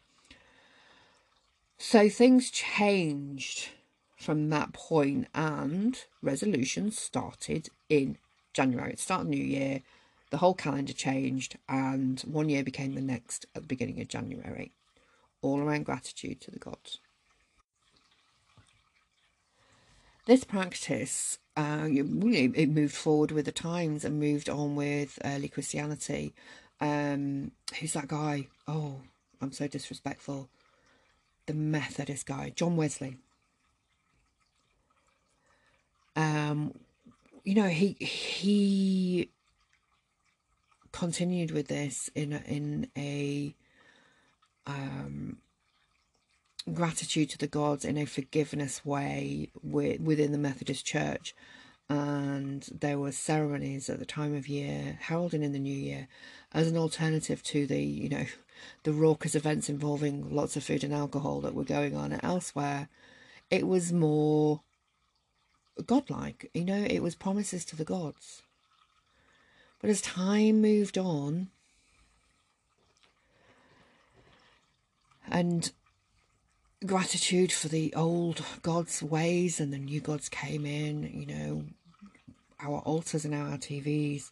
So 1.77 2.09
things 2.09 2.49
changed 2.49 3.69
from 4.15 4.49
that 4.49 4.73
point, 4.73 5.27
and 5.35 5.99
resolutions 6.21 6.99
started 6.99 7.69
in 7.87 8.17
January. 8.53 8.93
It 8.93 8.99
started 8.99 9.29
New 9.29 9.43
Year, 9.43 9.81
the 10.29 10.37
whole 10.37 10.53
calendar 10.53 10.93
changed, 10.93 11.57
and 11.69 12.19
one 12.21 12.49
year 12.49 12.63
became 12.63 12.95
the 12.95 13.01
next 13.01 13.45
at 13.55 13.61
the 13.63 13.67
beginning 13.67 14.01
of 14.01 14.07
January, 14.07 14.71
all 15.41 15.59
around 15.59 15.85
gratitude 15.85 16.41
to 16.41 16.51
the 16.51 16.59
gods. 16.59 16.99
This 20.25 20.43
practice 20.43 21.39
uh, 21.55 21.87
it 21.89 22.69
moved 22.69 22.93
forward 22.93 23.31
with 23.31 23.45
the 23.45 23.51
times 23.51 24.05
and 24.05 24.19
moved 24.19 24.49
on 24.49 24.75
with 24.75 25.17
early 25.23 25.47
Christianity. 25.47 26.35
Um, 26.79 27.51
who's 27.79 27.93
that 27.93 28.07
guy? 28.07 28.47
Oh, 28.67 29.01
I'm 29.41 29.51
so 29.51 29.67
disrespectful. 29.67 30.49
The 31.47 31.53
Methodist 31.53 32.27
guy, 32.27 32.51
John 32.55 32.75
Wesley. 32.75 33.17
Um, 36.15 36.73
you 37.43 37.55
know, 37.55 37.69
he 37.69 37.93
he 37.99 39.29
continued 40.97 41.51
with 41.51 41.67
this 41.67 42.09
in 42.15 42.33
a, 42.33 42.41
in 42.47 42.87
a 42.97 43.53
um, 44.65 45.37
gratitude 46.73 47.29
to 47.29 47.37
the 47.37 47.45
gods 47.45 47.85
in 47.85 47.99
a 47.99 48.05
forgiveness 48.05 48.83
way 48.83 49.51
within 49.61 50.31
the 50.31 50.39
Methodist 50.39 50.87
Church. 50.87 51.35
And 51.87 52.67
there 52.81 52.97
were 52.97 53.11
ceremonies 53.11 53.91
at 53.91 53.99
the 53.99 54.07
time 54.07 54.35
of 54.35 54.47
year, 54.47 54.97
heralding 54.99 55.43
in 55.43 55.53
the 55.53 55.59
new 55.59 55.77
year, 55.77 56.07
as 56.51 56.67
an 56.67 56.77
alternative 56.77 57.43
to 57.43 57.67
the, 57.67 57.81
you 57.81 58.09
know, 58.09 58.25
the 58.83 58.91
raucous 58.91 59.35
events 59.35 59.69
involving 59.69 60.33
lots 60.33 60.57
of 60.57 60.63
food 60.63 60.83
and 60.83 60.95
alcohol 60.95 61.41
that 61.41 61.53
were 61.53 61.63
going 61.63 61.95
on 61.95 62.19
elsewhere. 62.23 62.89
It 63.51 63.67
was 63.67 63.93
more 63.93 64.61
godlike, 65.85 66.49
you 66.55 66.65
know, 66.65 66.87
it 66.89 67.03
was 67.03 67.13
promises 67.13 67.65
to 67.65 67.75
the 67.75 67.85
gods. 67.85 68.41
But 69.79 69.89
as 69.89 70.01
time 70.01 70.61
moved 70.61 70.97
on, 70.97 71.49
and 75.29 75.71
gratitude 76.85 77.51
for 77.51 77.67
the 77.67 77.93
old 77.95 78.43
gods' 78.61 79.01
ways 79.01 79.59
and 79.59 79.73
the 79.73 79.77
new 79.77 79.99
gods 79.99 80.29
came 80.29 80.65
in. 80.65 81.03
You 81.03 81.25
know, 81.25 81.63
our 82.59 82.79
altars 82.79 83.25
and 83.25 83.33
our 83.33 83.57
TVs. 83.57 84.31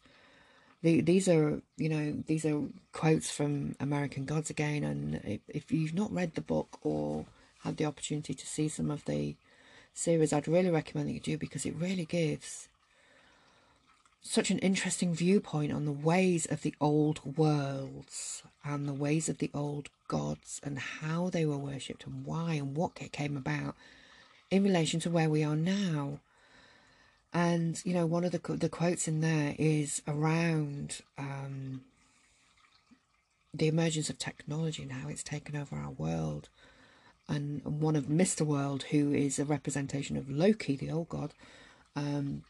The, 0.82 1.02
these 1.02 1.28
are, 1.28 1.62
you 1.78 1.90
know, 1.90 2.24
these 2.28 2.46
are 2.46 2.62
quotes 2.92 3.32
from 3.32 3.76
American 3.80 4.26
Gods 4.26 4.50
again. 4.50 4.84
And 4.84 5.16
if, 5.24 5.42
if 5.48 5.72
you've 5.72 5.96
not 5.96 6.14
read 6.14 6.36
the 6.36 6.42
book 6.42 6.78
or 6.84 7.26
had 7.64 7.78
the 7.78 7.86
opportunity 7.86 8.34
to 8.36 8.46
see 8.46 8.68
some 8.68 8.92
of 8.92 9.04
the 9.06 9.36
series, 9.94 10.32
I'd 10.32 10.48
really 10.48 10.70
recommend 10.70 11.10
that 11.10 11.14
you 11.14 11.20
do 11.20 11.38
because 11.38 11.66
it 11.66 11.76
really 11.76 12.06
gives 12.06 12.68
such 14.28 14.50
an 14.50 14.58
interesting 14.60 15.14
viewpoint 15.14 15.72
on 15.72 15.86
the 15.86 15.92
ways 15.92 16.48
of 16.48 16.64
the 16.64 16.74
old 16.82 17.38
worlds 17.38 18.42
and 18.64 18.88
the 18.88 18.94
ways 18.94 19.30
of 19.30 19.38
the 19.38 19.52
old 19.54 19.90
gods 20.08 20.60
and 20.64 20.80
how 20.80 21.30
they 21.30 21.46
were 21.46 21.58
worshipped 21.58 22.08
and 22.08 22.26
why 22.26 22.54
and 22.54 22.76
what 22.76 22.96
came 22.96 23.38
about 23.38 23.76
in 24.50 24.64
relation 24.64 25.00
to 25.00 25.12
where 25.12 25.30
we 25.30 25.44
are 25.44 25.56
now. 25.56 26.20
And 27.34 27.80
you 27.86 27.94
know, 27.94 28.08
one 28.08 28.24
of 28.24 28.32
the 28.32 28.40
the 28.56 28.68
quotes 28.68 29.08
in 29.08 29.22
there 29.22 29.54
is 29.60 30.02
around 30.08 31.02
um, 31.20 31.82
the 33.54 33.68
emergence 33.68 34.10
of 34.10 34.18
technology 34.18 34.82
and 34.82 34.92
how 34.92 35.08
it's 35.08 35.24
taken 35.24 35.56
over 35.56 35.76
our 35.76 35.92
world. 35.92 36.50
And 37.28 37.64
one 37.64 37.96
of 37.96 38.06
Mr. 38.06 38.42
World, 38.42 38.84
who 38.84 39.14
is 39.14 39.38
a 39.38 39.46
representation 39.46 40.18
of 40.18 40.30
Loki, 40.30 40.76
the 40.76 40.92
old 40.92 41.10
god, 41.10 41.34
um, 41.96 42.44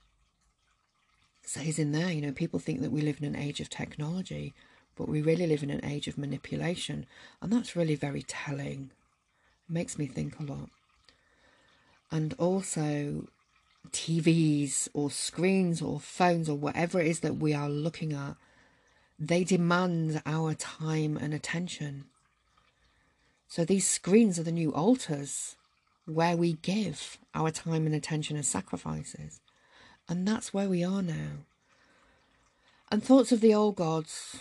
says 1.50 1.80
in 1.80 1.92
there, 1.92 2.12
you 2.12 2.22
know, 2.22 2.32
people 2.32 2.60
think 2.60 2.82
that 2.82 2.92
we 2.92 3.02
live 3.02 3.18
in 3.20 3.26
an 3.26 3.36
age 3.36 3.60
of 3.60 3.70
technology, 3.70 4.54
but 4.96 5.08
we 5.08 5.22
really 5.22 5.48
live 5.48 5.64
in 5.64 5.70
an 5.70 5.84
age 5.86 6.08
of 6.08 6.18
manipulation. 6.18 7.06
And 7.42 7.52
that's 7.52 7.76
really 7.76 7.96
very 7.96 8.24
telling. 8.24 8.92
It 9.68 9.74
makes 9.74 9.98
me 9.98 10.08
think 10.08 10.40
a 10.40 10.44
lot. 10.44 10.70
And 12.12 12.34
also, 12.38 13.28
TVs 13.92 14.88
or 14.94 15.12
screens 15.12 15.82
or 15.82 16.00
phones 16.00 16.50
or 16.50 16.56
whatever 16.56 17.00
it 17.00 17.08
is 17.08 17.20
that 17.22 17.38
we 17.38 17.54
are 17.54 17.70
looking 17.70 18.14
at, 18.14 18.36
they 19.18 19.44
demand 19.44 20.22
our 20.26 20.54
time 20.54 21.18
and 21.18 21.34
attention. 21.34 22.06
So 23.48 23.64
these 23.64 23.88
screens 23.88 24.38
are 24.40 24.44
the 24.44 24.52
new 24.52 24.74
altars 24.74 25.56
where 26.06 26.36
we 26.36 26.54
give 26.54 27.18
our 27.34 27.52
time 27.52 27.86
and 27.86 27.96
attention 27.96 28.38
as 28.38 28.48
sacrifices. 28.48 29.40
And 30.08 30.28
that's 30.28 30.54
where 30.54 30.70
we 30.70 30.84
are 30.84 31.02
now. 31.02 31.46
And 32.92 33.04
thoughts 33.04 33.32
of 33.32 33.42
the 33.42 33.54
old 33.54 33.76
gods 33.76 34.38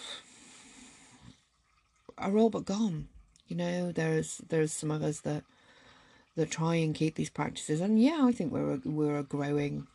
are 2.19 2.37
all 2.37 2.51
but 2.51 2.65
gone. 2.65 3.09
You 3.49 3.57
know, 3.57 3.93
there's 3.93 4.39
there's 4.49 4.73
some 4.73 4.91
of 4.91 5.03
us 5.03 5.21
that 5.21 5.45
that 6.37 6.51
try 6.51 6.77
and 6.77 6.95
keep 6.95 7.15
these 7.15 7.31
practices, 7.31 7.81
and 7.81 8.01
yeah, 8.03 8.21
I 8.23 8.33
think 8.33 8.53
we're 8.53 8.75
a, 8.75 8.81
we're 8.85 9.19
a 9.19 9.23
growing 9.23 9.87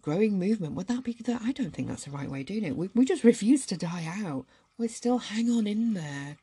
growing 0.00 0.38
movement. 0.38 0.74
Would 0.74 0.86
that 0.88 1.04
be 1.04 1.16
that? 1.24 1.42
I 1.42 1.52
don't 1.52 1.72
think 1.72 1.88
that's 1.88 2.04
the 2.04 2.10
right 2.10 2.30
way 2.30 2.42
doing 2.42 2.64
it. 2.64 2.76
We 2.76 2.90
we 2.94 3.04
just 3.04 3.24
refuse 3.24 3.66
to 3.66 3.76
die 3.76 4.06
out. 4.06 4.46
We 4.78 4.88
still 4.88 5.18
hang 5.18 5.50
on 5.50 5.66
in 5.66 5.94
there, 5.94 6.36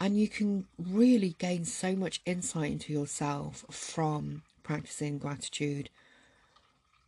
and 0.00 0.18
you 0.18 0.28
can 0.28 0.66
really 0.78 1.36
gain 1.38 1.64
so 1.64 1.94
much 1.94 2.20
insight 2.24 2.72
into 2.72 2.92
yourself 2.92 3.64
from 3.70 4.42
practicing 4.62 5.18
gratitude 5.18 5.90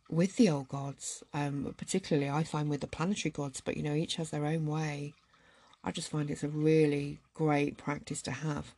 with 0.09 0.35
the 0.35 0.49
old 0.49 0.69
gods. 0.69 1.23
Um, 1.33 1.73
particularly, 1.77 2.29
I 2.29 2.43
find 2.43 2.69
with 2.69 2.81
the 2.81 2.87
planetary 2.87 3.31
gods, 3.31 3.61
but 3.61 3.77
you 3.77 3.83
know, 3.83 3.95
each 3.95 4.15
has 4.15 4.29
their 4.29 4.45
own 4.45 4.65
way. 4.65 5.13
I 5.83 5.91
just 5.91 6.09
find 6.09 6.29
it's 6.29 6.43
a 6.43 6.49
really 6.49 7.19
great 7.33 7.77
practice 7.77 8.21
to 8.23 8.31
have. 8.31 8.73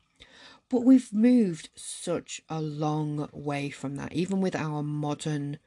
But 0.70 0.84
we've 0.84 1.14
moved 1.14 1.70
such 1.76 2.42
a 2.50 2.62
long 2.62 3.30
way 3.32 3.70
from 3.70 3.96
that, 3.96 4.12
even 4.12 4.42
with 4.42 4.56
our 4.56 4.84
modern 4.84 5.60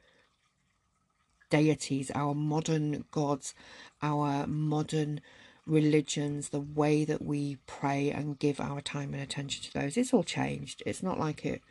deities, 1.49 2.11
our 2.13 2.35
modern 2.35 3.05
gods, 3.11 3.55
our 4.03 4.45
modern 4.45 5.21
religions, 5.65 6.49
the 6.49 6.59
way 6.59 7.03
that 7.05 7.23
we 7.23 7.57
pray 7.65 8.11
and 8.11 8.37
give 8.37 8.59
our 8.59 8.81
time 8.81 9.13
and 9.13 9.23
attention 9.23 9.63
to 9.63 9.73
those. 9.73 9.97
It's 9.97 10.13
all 10.13 10.23
changed. 10.23 10.83
It's 10.85 11.01
not 11.01 11.19
like 11.19 11.45
it 11.45 11.61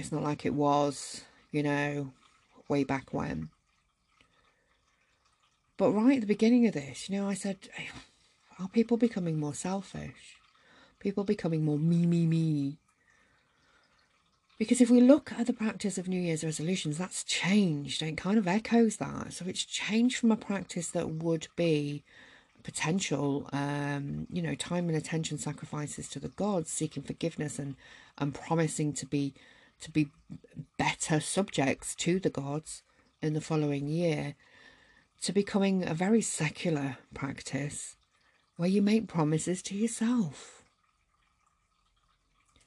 it's 0.00 0.12
not 0.12 0.22
like 0.22 0.44
it 0.44 0.54
was, 0.54 1.22
you 1.52 1.62
know, 1.62 2.12
way 2.68 2.84
back 2.84 3.12
when. 3.12 3.50
But 5.76 5.92
right 5.92 6.16
at 6.16 6.20
the 6.20 6.26
beginning 6.26 6.66
of 6.66 6.74
this, 6.74 7.08
you 7.08 7.16
know, 7.16 7.28
I 7.28 7.34
said, 7.34 7.56
are 8.58 8.68
people 8.68 8.96
becoming 8.96 9.38
more 9.38 9.54
selfish? 9.54 10.36
People 10.98 11.24
becoming 11.24 11.64
more 11.64 11.78
me, 11.78 12.04
me, 12.06 12.26
me. 12.26 12.76
Because 14.58 14.82
if 14.82 14.90
we 14.90 15.00
look 15.00 15.32
at 15.32 15.46
the 15.46 15.54
practice 15.54 15.96
of 15.96 16.06
New 16.06 16.20
Year's 16.20 16.44
resolutions, 16.44 16.98
that's 16.98 17.24
changed 17.24 18.02
and 18.02 18.10
it 18.10 18.18
kind 18.18 18.36
of 18.36 18.46
echoes 18.46 18.98
that. 18.98 19.32
So 19.32 19.46
it's 19.46 19.64
changed 19.64 20.18
from 20.18 20.30
a 20.30 20.36
practice 20.36 20.88
that 20.90 21.08
would 21.08 21.48
be 21.56 22.02
potential, 22.62 23.48
um, 23.54 24.26
you 24.30 24.42
know, 24.42 24.54
time 24.54 24.88
and 24.88 24.98
attention 24.98 25.38
sacrifices 25.38 26.08
to 26.08 26.20
the 26.20 26.28
gods, 26.28 26.70
seeking 26.70 27.02
forgiveness 27.02 27.58
and, 27.58 27.74
and 28.18 28.34
promising 28.34 28.92
to 28.92 29.06
be 29.06 29.32
to 29.80 29.90
be 29.90 30.10
better 30.78 31.20
subjects 31.20 31.94
to 31.96 32.18
the 32.18 32.30
gods 32.30 32.82
in 33.22 33.34
the 33.34 33.40
following 33.40 33.88
year, 33.88 34.34
to 35.22 35.32
becoming 35.32 35.86
a 35.86 35.94
very 35.94 36.22
secular 36.22 36.98
practice 37.14 37.96
where 38.56 38.68
you 38.68 38.82
make 38.82 39.08
promises 39.08 39.62
to 39.62 39.74
yourself 39.74 40.60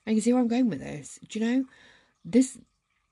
and 0.06 0.15
you 0.15 0.21
see 0.21 0.34
where 0.34 0.41
I'm 0.41 0.47
going 0.47 0.69
with 0.69 0.80
this? 0.80 1.19
Do 1.28 1.39
you 1.39 1.45
know 1.45 1.65
this 2.26 2.58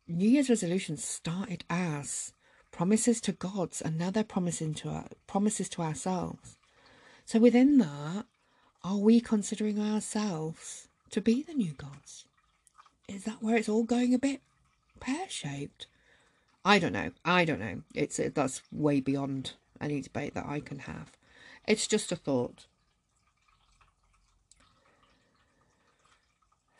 New 0.07 0.29
Year's 0.29 0.49
resolution 0.49 0.97
started 0.97 1.63
as 1.69 2.33
promises 2.71 3.21
to 3.21 3.31
gods, 3.31 3.81
and 3.81 3.97
now 3.97 4.09
they're 4.09 4.23
promising 4.23 4.73
to 4.73 4.89
our, 4.89 5.05
promises 5.27 5.69
to 5.69 5.81
ourselves. 5.81 6.57
So 7.25 7.39
within 7.39 7.77
that, 7.77 8.25
are 8.83 8.97
we 8.97 9.21
considering 9.21 9.79
ourselves 9.79 10.87
to 11.11 11.21
be 11.21 11.43
the 11.43 11.53
new 11.53 11.73
gods? 11.73 12.25
Is 13.07 13.25
that 13.25 13.41
where 13.41 13.55
it's 13.55 13.69
all 13.69 13.83
going 13.83 14.13
a 14.13 14.19
bit 14.19 14.41
pear 14.99 15.27
shaped? 15.29 15.87
I 16.63 16.79
don't 16.79 16.93
know. 16.93 17.11
I 17.25 17.45
don't 17.45 17.59
know. 17.59 17.81
It's 17.93 18.19
uh, 18.19 18.29
that's 18.33 18.61
way 18.71 18.99
beyond 18.99 19.53
any 19.79 20.01
debate 20.01 20.35
that 20.35 20.45
I 20.45 20.59
can 20.59 20.79
have. 20.79 21.11
It's 21.67 21.87
just 21.87 22.11
a 22.11 22.15
thought. 22.15 22.65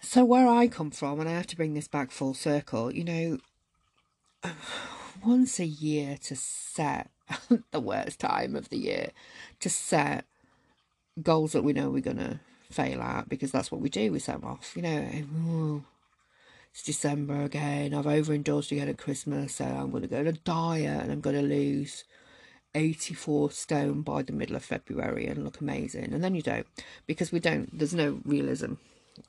So, 0.02 0.26
where 0.26 0.48
I 0.48 0.68
come 0.68 0.92
from, 0.92 1.20
and 1.20 1.30
I 1.30 1.34
have 1.34 1.48
to 1.48 1.56
bring 1.56 1.74
this 1.74 1.88
back 1.88 2.12
full 2.12 2.34
circle, 2.34 2.94
you 2.94 3.04
know, 3.04 3.38
once 5.26 5.60
a 5.60 5.66
year 5.66 6.18
to 6.24 6.36
set 6.36 7.10
the 7.72 7.80
worst 7.80 8.20
time 8.20 8.56
of 8.56 8.70
the 8.70 8.78
year 8.78 9.10
to 9.60 9.70
set 9.70 10.26
goals 11.22 11.52
that 11.52 11.64
we 11.64 11.74
know 11.74 11.90
we're 11.90 12.02
to 12.02 12.40
fail 12.72 13.02
at 13.02 13.30
because 13.30 13.52
that's 13.52 13.72
what 13.72 13.82
we 13.82 13.90
do. 13.90 14.12
We 14.12 14.20
set 14.20 14.42
them 14.42 14.50
off, 14.50 14.76
you 14.76 14.82
know. 14.82 15.84
It's 16.72 16.84
December 16.84 17.44
again. 17.44 17.94
I've 17.94 18.08
overindulged 18.08 18.72
again 18.72 18.90
at 18.90 18.98
Christmas, 18.98 19.56
so 19.56 19.66
I'm 19.66 19.92
going 19.92 20.04
to 20.04 20.10
go 20.10 20.20
on 20.20 20.28
a 20.28 20.34
diet 20.34 21.04
and 21.04 21.12
I'm 21.12 21.22
going 21.22 21.36
to 21.36 21.42
lose 21.42 22.06
84 22.74 23.52
stone 23.52 24.02
by 24.02 24.22
the 24.22 24.32
middle 24.32 24.56
of 24.56 24.64
February 24.64 25.28
and 25.28 25.44
look 25.44 25.60
amazing. 25.60 26.14
And 26.14 26.24
then 26.24 26.36
you 26.36 26.42
don't 26.42 26.68
because 27.06 27.32
we 27.32 27.40
don't, 27.40 27.78
there's 27.78 27.94
no 27.94 28.22
realism 28.24 28.74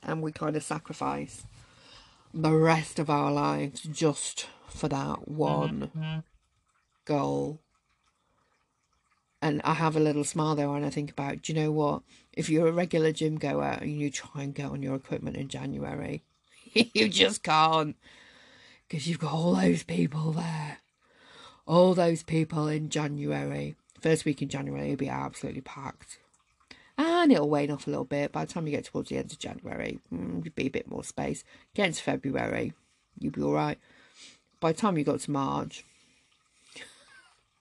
and 0.02 0.22
we 0.22 0.32
kind 0.32 0.56
of 0.56 0.62
sacrifice 0.62 1.44
the 2.32 2.52
rest 2.52 2.98
of 2.98 3.10
our 3.10 3.32
lives 3.32 3.82
just 3.82 4.46
for 4.68 4.88
that 4.88 5.28
one 5.28 5.90
mm-hmm. 5.96 6.18
goal. 7.04 7.60
And 9.42 9.60
I 9.64 9.74
have 9.74 9.96
a 9.96 10.00
little 10.00 10.22
smile 10.22 10.54
there 10.54 10.70
when 10.70 10.84
I 10.84 10.90
think 10.90 11.10
about, 11.10 11.42
do 11.42 11.52
you 11.52 11.60
know 11.60 11.72
what? 11.72 12.02
If 12.32 12.48
you're 12.48 12.68
a 12.68 12.72
regular 12.72 13.10
gym 13.10 13.38
goer 13.38 13.78
and 13.80 13.90
you 13.90 14.08
try 14.08 14.42
and 14.42 14.54
get 14.54 14.70
on 14.70 14.82
your 14.82 14.94
equipment 14.94 15.36
in 15.36 15.48
January, 15.48 16.22
you 16.94 17.08
just 17.08 17.42
can't. 17.42 17.96
Because 18.88 19.06
you've 19.06 19.18
got 19.18 19.32
all 19.32 19.54
those 19.54 19.82
people 19.82 20.32
there. 20.32 20.78
All 21.66 21.94
those 21.94 22.22
people 22.22 22.68
in 22.68 22.88
January. 22.88 23.76
First 24.00 24.24
week 24.24 24.42
in 24.42 24.48
January, 24.48 24.90
will 24.90 24.96
be 24.96 25.08
absolutely 25.08 25.60
packed 25.60 26.18
and 26.98 27.32
it'll 27.32 27.48
wane 27.48 27.70
off 27.70 27.86
a 27.86 27.90
little 27.90 28.04
bit. 28.04 28.32
By 28.32 28.44
the 28.44 28.52
time 28.52 28.66
you 28.66 28.72
get 28.72 28.84
towards 28.84 29.08
the 29.08 29.16
end 29.16 29.32
of 29.32 29.38
January, 29.38 29.98
mm, 30.12 30.44
you'll 30.44 30.54
be 30.54 30.66
a 30.66 30.70
bit 30.70 30.90
more 30.90 31.04
space. 31.04 31.44
Get 31.74 31.86
into 31.86 32.02
February, 32.02 32.72
you'll 33.18 33.32
be 33.32 33.42
all 33.42 33.52
right. 33.52 33.78
By 34.60 34.72
the 34.72 34.78
time 34.78 34.98
you 34.98 35.04
got 35.04 35.20
to 35.20 35.30
March, 35.30 35.84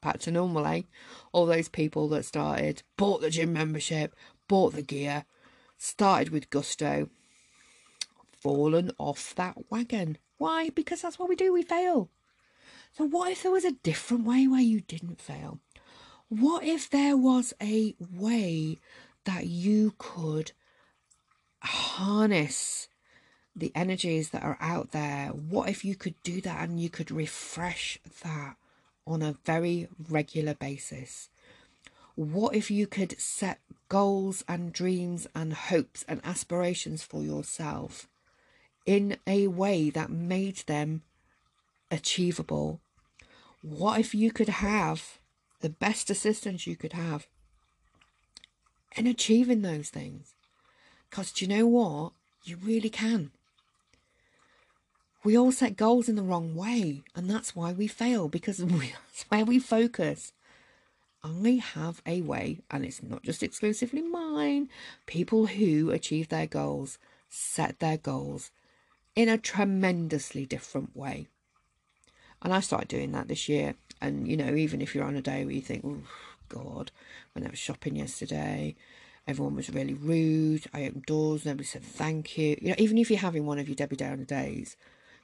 back 0.01 0.19
to 0.21 0.31
normal, 0.31 0.65
eh? 0.67 0.83
All 1.31 1.45
those 1.45 1.69
people 1.69 2.07
that 2.09 2.25
started, 2.25 2.83
bought 2.97 3.21
the 3.21 3.29
gym 3.29 3.53
membership, 3.53 4.15
bought 4.47 4.73
the 4.73 4.81
gear, 4.81 5.25
started 5.77 6.29
with 6.29 6.49
gusto, 6.49 7.09
fallen 8.41 8.91
off 8.97 9.33
that 9.35 9.71
wagon. 9.71 10.17
Why? 10.37 10.69
Because 10.69 11.01
that's 11.01 11.19
what 11.19 11.29
we 11.29 11.35
do, 11.35 11.53
we 11.53 11.63
fail. 11.63 12.09
So, 12.93 13.05
what 13.05 13.31
if 13.31 13.43
there 13.43 13.51
was 13.51 13.65
a 13.65 13.71
different 13.71 14.25
way 14.25 14.47
where 14.47 14.61
you 14.61 14.81
didn't 14.81 15.21
fail? 15.21 15.59
What 16.27 16.63
if 16.63 16.89
there 16.89 17.15
was 17.15 17.53
a 17.61 17.95
way 17.99 18.79
that 19.25 19.47
you 19.47 19.93
could 19.97 20.51
harness 21.61 22.87
the 23.55 23.71
energies 23.75 24.29
that 24.29 24.43
are 24.43 24.57
out 24.59 24.91
there. 24.91 25.27
What 25.29 25.69
if 25.69 25.83
you 25.83 25.95
could 25.95 26.15
do 26.23 26.41
that 26.41 26.67
and 26.67 26.79
you 26.79 26.89
could 26.89 27.11
refresh 27.11 27.99
that 28.23 28.55
on 29.05 29.21
a 29.21 29.35
very 29.45 29.87
regular 30.09 30.53
basis? 30.53 31.29
What 32.15 32.55
if 32.55 32.69
you 32.71 32.87
could 32.87 33.19
set 33.19 33.59
goals 33.89 34.43
and 34.47 34.71
dreams 34.71 35.27
and 35.35 35.53
hopes 35.53 36.05
and 36.07 36.21
aspirations 36.23 37.03
for 37.03 37.23
yourself 37.23 38.07
in 38.85 39.17
a 39.27 39.47
way 39.47 39.89
that 39.89 40.09
made 40.09 40.57
them 40.67 41.03
achievable? 41.89 42.79
What 43.61 43.99
if 43.99 44.15
you 44.15 44.31
could 44.31 44.49
have 44.49 45.19
the 45.61 45.69
best 45.69 46.09
assistance 46.09 46.67
you 46.67 46.75
could 46.75 46.93
have 46.93 47.27
in 48.95 49.07
achieving 49.07 49.61
those 49.61 49.89
things. 49.89 50.33
Because 51.09 51.31
do 51.31 51.45
you 51.45 51.49
know 51.49 51.67
what? 51.67 52.13
You 52.43 52.57
really 52.57 52.89
can. 52.89 53.31
We 55.23 55.37
all 55.37 55.51
set 55.51 55.77
goals 55.77 56.09
in 56.09 56.15
the 56.15 56.23
wrong 56.23 56.55
way, 56.55 57.03
and 57.15 57.29
that's 57.29 57.55
why 57.55 57.71
we 57.71 57.87
fail 57.87 58.27
because 58.27 58.59
we, 58.63 58.93
that's 59.07 59.25
where 59.29 59.45
we 59.45 59.59
focus. 59.59 60.33
I 61.23 61.61
have 61.75 62.01
a 62.05 62.21
way, 62.21 62.61
and 62.71 62.83
it's 62.83 63.03
not 63.03 63.21
just 63.21 63.43
exclusively 63.43 64.01
mine. 64.01 64.69
People 65.05 65.45
who 65.45 65.91
achieve 65.91 66.29
their 66.29 66.47
goals 66.47 66.97
set 67.29 67.79
their 67.79 67.97
goals 67.97 68.49
in 69.15 69.29
a 69.29 69.37
tremendously 69.37 70.45
different 70.45 70.95
way. 70.95 71.27
And 72.41 72.53
I 72.53 72.59
started 72.59 72.87
doing 72.87 73.11
that 73.11 73.27
this 73.27 73.47
year. 73.47 73.75
And, 74.01 74.27
you 74.27 74.35
know, 74.35 74.55
even 74.55 74.81
if 74.81 74.95
you're 74.95 75.03
on 75.03 75.15
a 75.15 75.21
day 75.21 75.45
where 75.45 75.53
you 75.53 75.61
think, 75.61 75.83
oh, 75.85 76.01
God, 76.49 76.91
when 77.33 77.45
I 77.45 77.49
was 77.49 77.59
shopping 77.59 77.95
yesterday, 77.95 78.75
everyone 79.27 79.55
was 79.55 79.69
really 79.69 79.93
rude. 79.93 80.65
I 80.73 80.85
opened 80.85 81.05
doors, 81.05 81.45
nobody 81.45 81.63
said 81.63 81.83
thank 81.83 82.37
you. 82.37 82.57
You 82.61 82.69
know, 82.69 82.75
even 82.77 82.97
if 82.97 83.09
you're 83.09 83.19
having 83.19 83.45
one 83.45 83.59
of 83.59 83.67
your 83.67 83.75
Debbie 83.75 83.95
Downer 83.95 84.25
days, 84.25 84.75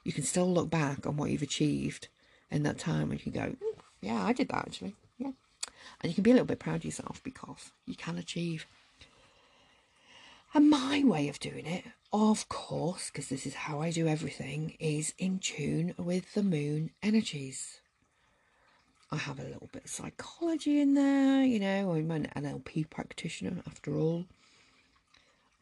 you 0.04 0.12
can 0.12 0.24
still 0.24 0.50
look 0.52 0.70
back 0.70 1.06
on 1.06 1.16
what 1.16 1.30
you've 1.30 1.42
achieved 1.42 2.08
in 2.50 2.62
that 2.62 2.78
time 2.78 3.10
and 3.10 3.24
you 3.24 3.32
can 3.32 3.32
go, 3.32 3.56
yeah, 4.00 4.24
I 4.24 4.32
did 4.32 4.48
that 4.48 4.66
actually. 4.68 4.94
Yeah. 5.18 5.32
And 6.00 6.10
you 6.10 6.14
can 6.14 6.22
be 6.22 6.30
a 6.30 6.34
little 6.34 6.46
bit 6.46 6.60
proud 6.60 6.76
of 6.76 6.84
yourself 6.84 7.20
because 7.22 7.72
you 7.84 7.96
can 7.96 8.16
achieve. 8.16 8.66
And 10.54 10.70
my 10.70 11.02
way 11.04 11.28
of 11.28 11.40
doing 11.40 11.66
it, 11.66 11.84
of 12.12 12.48
course, 12.48 13.10
because 13.10 13.28
this 13.28 13.46
is 13.46 13.54
how 13.54 13.80
I 13.80 13.90
do 13.90 14.06
everything, 14.08 14.76
is 14.78 15.12
in 15.18 15.38
tune 15.38 15.94
with 15.98 16.34
the 16.34 16.42
moon 16.42 16.90
energies. 17.02 17.80
I 19.10 19.16
have 19.16 19.38
a 19.38 19.44
little 19.44 19.68
bit 19.72 19.84
of 19.84 19.90
psychology 19.90 20.80
in 20.80 20.94
there, 20.94 21.42
you 21.42 21.58
know, 21.58 21.92
I'm 21.92 22.10
an 22.10 22.28
NLP 22.36 22.90
practitioner 22.90 23.62
after 23.66 23.96
all. 23.96 24.26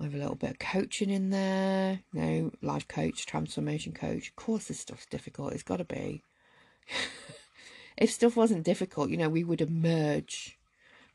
I 0.00 0.04
have 0.04 0.14
a 0.14 0.18
little 0.18 0.34
bit 0.34 0.50
of 0.50 0.58
coaching 0.58 1.10
in 1.10 1.30
there, 1.30 2.00
you 2.12 2.20
know, 2.20 2.50
life 2.60 2.86
coach, 2.86 3.24
transformation 3.24 3.92
coach. 3.92 4.28
Of 4.28 4.36
course, 4.36 4.66
this 4.66 4.80
stuff's 4.80 5.06
difficult, 5.06 5.52
it's 5.52 5.62
got 5.62 5.78
to 5.78 5.84
be. 5.84 6.22
if 7.96 8.10
stuff 8.10 8.36
wasn't 8.36 8.64
difficult, 8.64 9.10
you 9.10 9.16
know, 9.16 9.28
we 9.28 9.44
would 9.44 9.60
emerge 9.60 10.58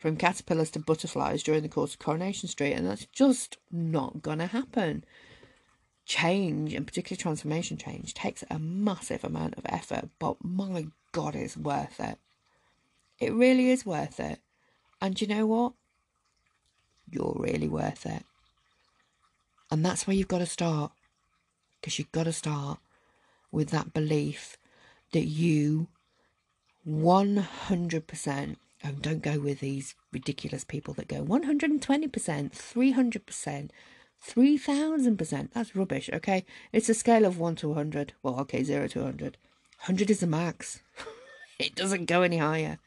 from 0.02 0.18
caterpillars 0.18 0.72
to 0.72 0.80
butterflies 0.80 1.44
during 1.44 1.62
the 1.62 1.70
course 1.70 1.94
of 1.94 2.00
Coronation 2.00 2.50
Street, 2.50 2.74
and 2.74 2.88
that's 2.88 3.06
just 3.06 3.58
not 3.72 4.24
going 4.24 4.40
to 4.40 4.48
happen. 4.48 5.04
Change, 6.06 6.74
and 6.74 6.88
particularly 6.88 7.22
transformation 7.22 7.78
change, 7.78 8.16
takes 8.16 8.44
a 8.50 8.58
massive 8.58 9.24
amount 9.24 9.60
of 9.60 9.66
effort, 9.68 10.10
but 10.18 10.38
my 10.44 10.88
God, 11.12 11.36
it's 11.36 11.56
worth 11.56 12.00
it. 12.00 12.18
It 13.20 13.32
really 13.32 13.70
is 13.70 13.86
worth 13.86 14.20
it. 14.20 14.40
And 15.00 15.22
you 15.22 15.28
know 15.28 15.46
what? 15.46 15.74
You're 17.12 17.38
really 17.38 17.68
worth 17.68 18.08
it. 18.08 18.24
And 19.70 19.86
that's 19.86 20.08
where 20.08 20.16
you've 20.16 20.28
got 20.28 20.40
to 20.40 20.48
start. 20.48 20.92
Because 21.80 22.00
you've 22.00 22.12
got 22.12 22.24
to 22.24 22.34
start 22.34 22.80
with 23.52 23.70
that 23.70 23.94
belief 23.94 24.58
that 25.12 25.26
you 25.26 25.90
100%, 26.88 28.56
and 28.84 29.02
don't 29.02 29.22
go 29.22 29.40
with 29.40 29.60
these 29.60 29.96
ridiculous 30.12 30.64
people 30.64 30.94
that 30.96 31.08
go 31.08 31.24
120%, 31.24 31.80
300%, 32.12 33.70
3000%. 34.28 35.52
That's 35.52 35.76
rubbish, 35.76 36.10
okay? 36.14 36.46
It's 36.72 36.90
a 36.90 36.94
scale 36.94 37.26
of 37.26 37.40
1 37.40 37.56
to 37.58 37.68
100. 37.70 38.14
Well, 38.24 38.40
okay, 38.42 38.64
0 38.64 38.88
to 38.90 39.00
100. 39.00 39.38
100 39.82 40.10
is 40.10 40.20
the 40.20 40.28
max. 40.28 40.82
it 41.60 41.76
doesn't 41.76 42.06
go 42.06 42.22
any 42.22 42.38
higher. 42.38 42.80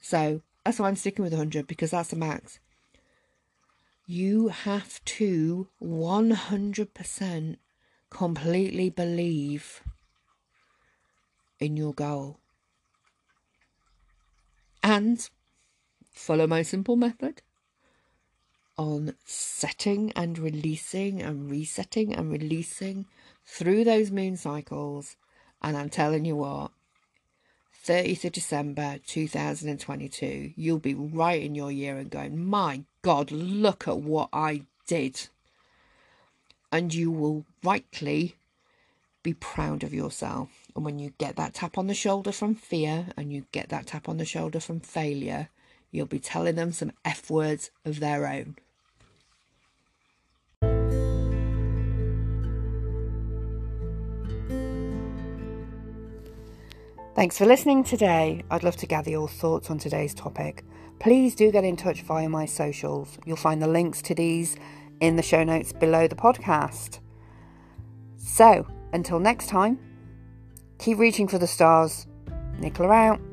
So 0.00 0.42
that's 0.64 0.78
why 0.78 0.88
I'm 0.88 0.96
sticking 0.96 1.22
with 1.22 1.32
100 1.32 1.66
because 1.66 1.90
that's 1.90 2.10
the 2.10 2.16
max. 2.16 2.58
You 4.06 4.48
have 4.48 5.04
to 5.04 5.68
100% 5.82 7.56
completely 8.10 8.90
believe 8.90 9.82
in 11.60 11.76
your 11.76 11.92
goal. 11.92 12.38
And 14.88 15.28
follow 16.12 16.46
my 16.46 16.62
simple 16.62 16.96
method 16.96 17.42
on 18.78 19.16
setting 19.26 20.12
and 20.16 20.38
releasing 20.38 21.20
and 21.20 21.50
resetting 21.50 22.14
and 22.14 22.32
releasing 22.32 23.04
through 23.44 23.84
those 23.84 24.10
moon 24.10 24.38
cycles. 24.38 25.16
And 25.60 25.76
I'm 25.76 25.90
telling 25.90 26.24
you 26.24 26.36
what, 26.36 26.70
30th 27.84 28.24
of 28.24 28.32
December 28.32 28.96
2022, 29.06 30.54
you'll 30.56 30.78
be 30.78 30.94
right 30.94 31.42
in 31.42 31.54
your 31.54 31.70
year 31.70 31.98
and 31.98 32.10
going, 32.10 32.42
My 32.42 32.84
God, 33.02 33.30
look 33.30 33.86
at 33.86 33.98
what 33.98 34.30
I 34.32 34.62
did. 34.86 35.28
And 36.72 36.94
you 36.94 37.10
will 37.10 37.44
rightly 37.62 38.36
be 39.22 39.34
proud 39.34 39.82
of 39.82 39.92
yourself. 39.92 40.48
And 40.74 40.84
when 40.84 40.98
you 40.98 41.12
get 41.18 41.36
that 41.36 41.54
tap 41.54 41.78
on 41.78 41.86
the 41.86 41.94
shoulder 41.94 42.32
from 42.32 42.54
fear 42.54 43.08
and 43.16 43.32
you 43.32 43.46
get 43.52 43.68
that 43.70 43.86
tap 43.86 44.08
on 44.08 44.18
the 44.18 44.24
shoulder 44.24 44.60
from 44.60 44.80
failure, 44.80 45.48
you'll 45.90 46.06
be 46.06 46.18
telling 46.18 46.54
them 46.54 46.72
some 46.72 46.92
F 47.04 47.30
words 47.30 47.70
of 47.84 48.00
their 48.00 48.26
own. 48.26 48.56
Thanks 57.18 57.36
for 57.36 57.46
listening 57.46 57.82
today. 57.82 58.44
I'd 58.48 58.62
love 58.62 58.76
to 58.76 58.86
gather 58.86 59.10
your 59.10 59.26
thoughts 59.26 59.70
on 59.70 59.78
today's 59.78 60.14
topic. 60.14 60.64
Please 61.00 61.34
do 61.34 61.50
get 61.50 61.64
in 61.64 61.76
touch 61.76 62.02
via 62.02 62.28
my 62.28 62.46
socials. 62.46 63.18
You'll 63.26 63.36
find 63.36 63.60
the 63.60 63.66
links 63.66 64.00
to 64.02 64.14
these 64.14 64.56
in 65.00 65.16
the 65.16 65.22
show 65.22 65.42
notes 65.42 65.72
below 65.72 66.06
the 66.06 66.14
podcast. 66.14 67.00
So, 68.16 68.66
until 68.92 69.18
next 69.18 69.48
time, 69.48 69.80
keep 70.78 70.98
reaching 70.98 71.28
for 71.28 71.38
the 71.38 71.46
stars. 71.46 72.06
Nicola 72.58 72.92
out. 72.92 73.27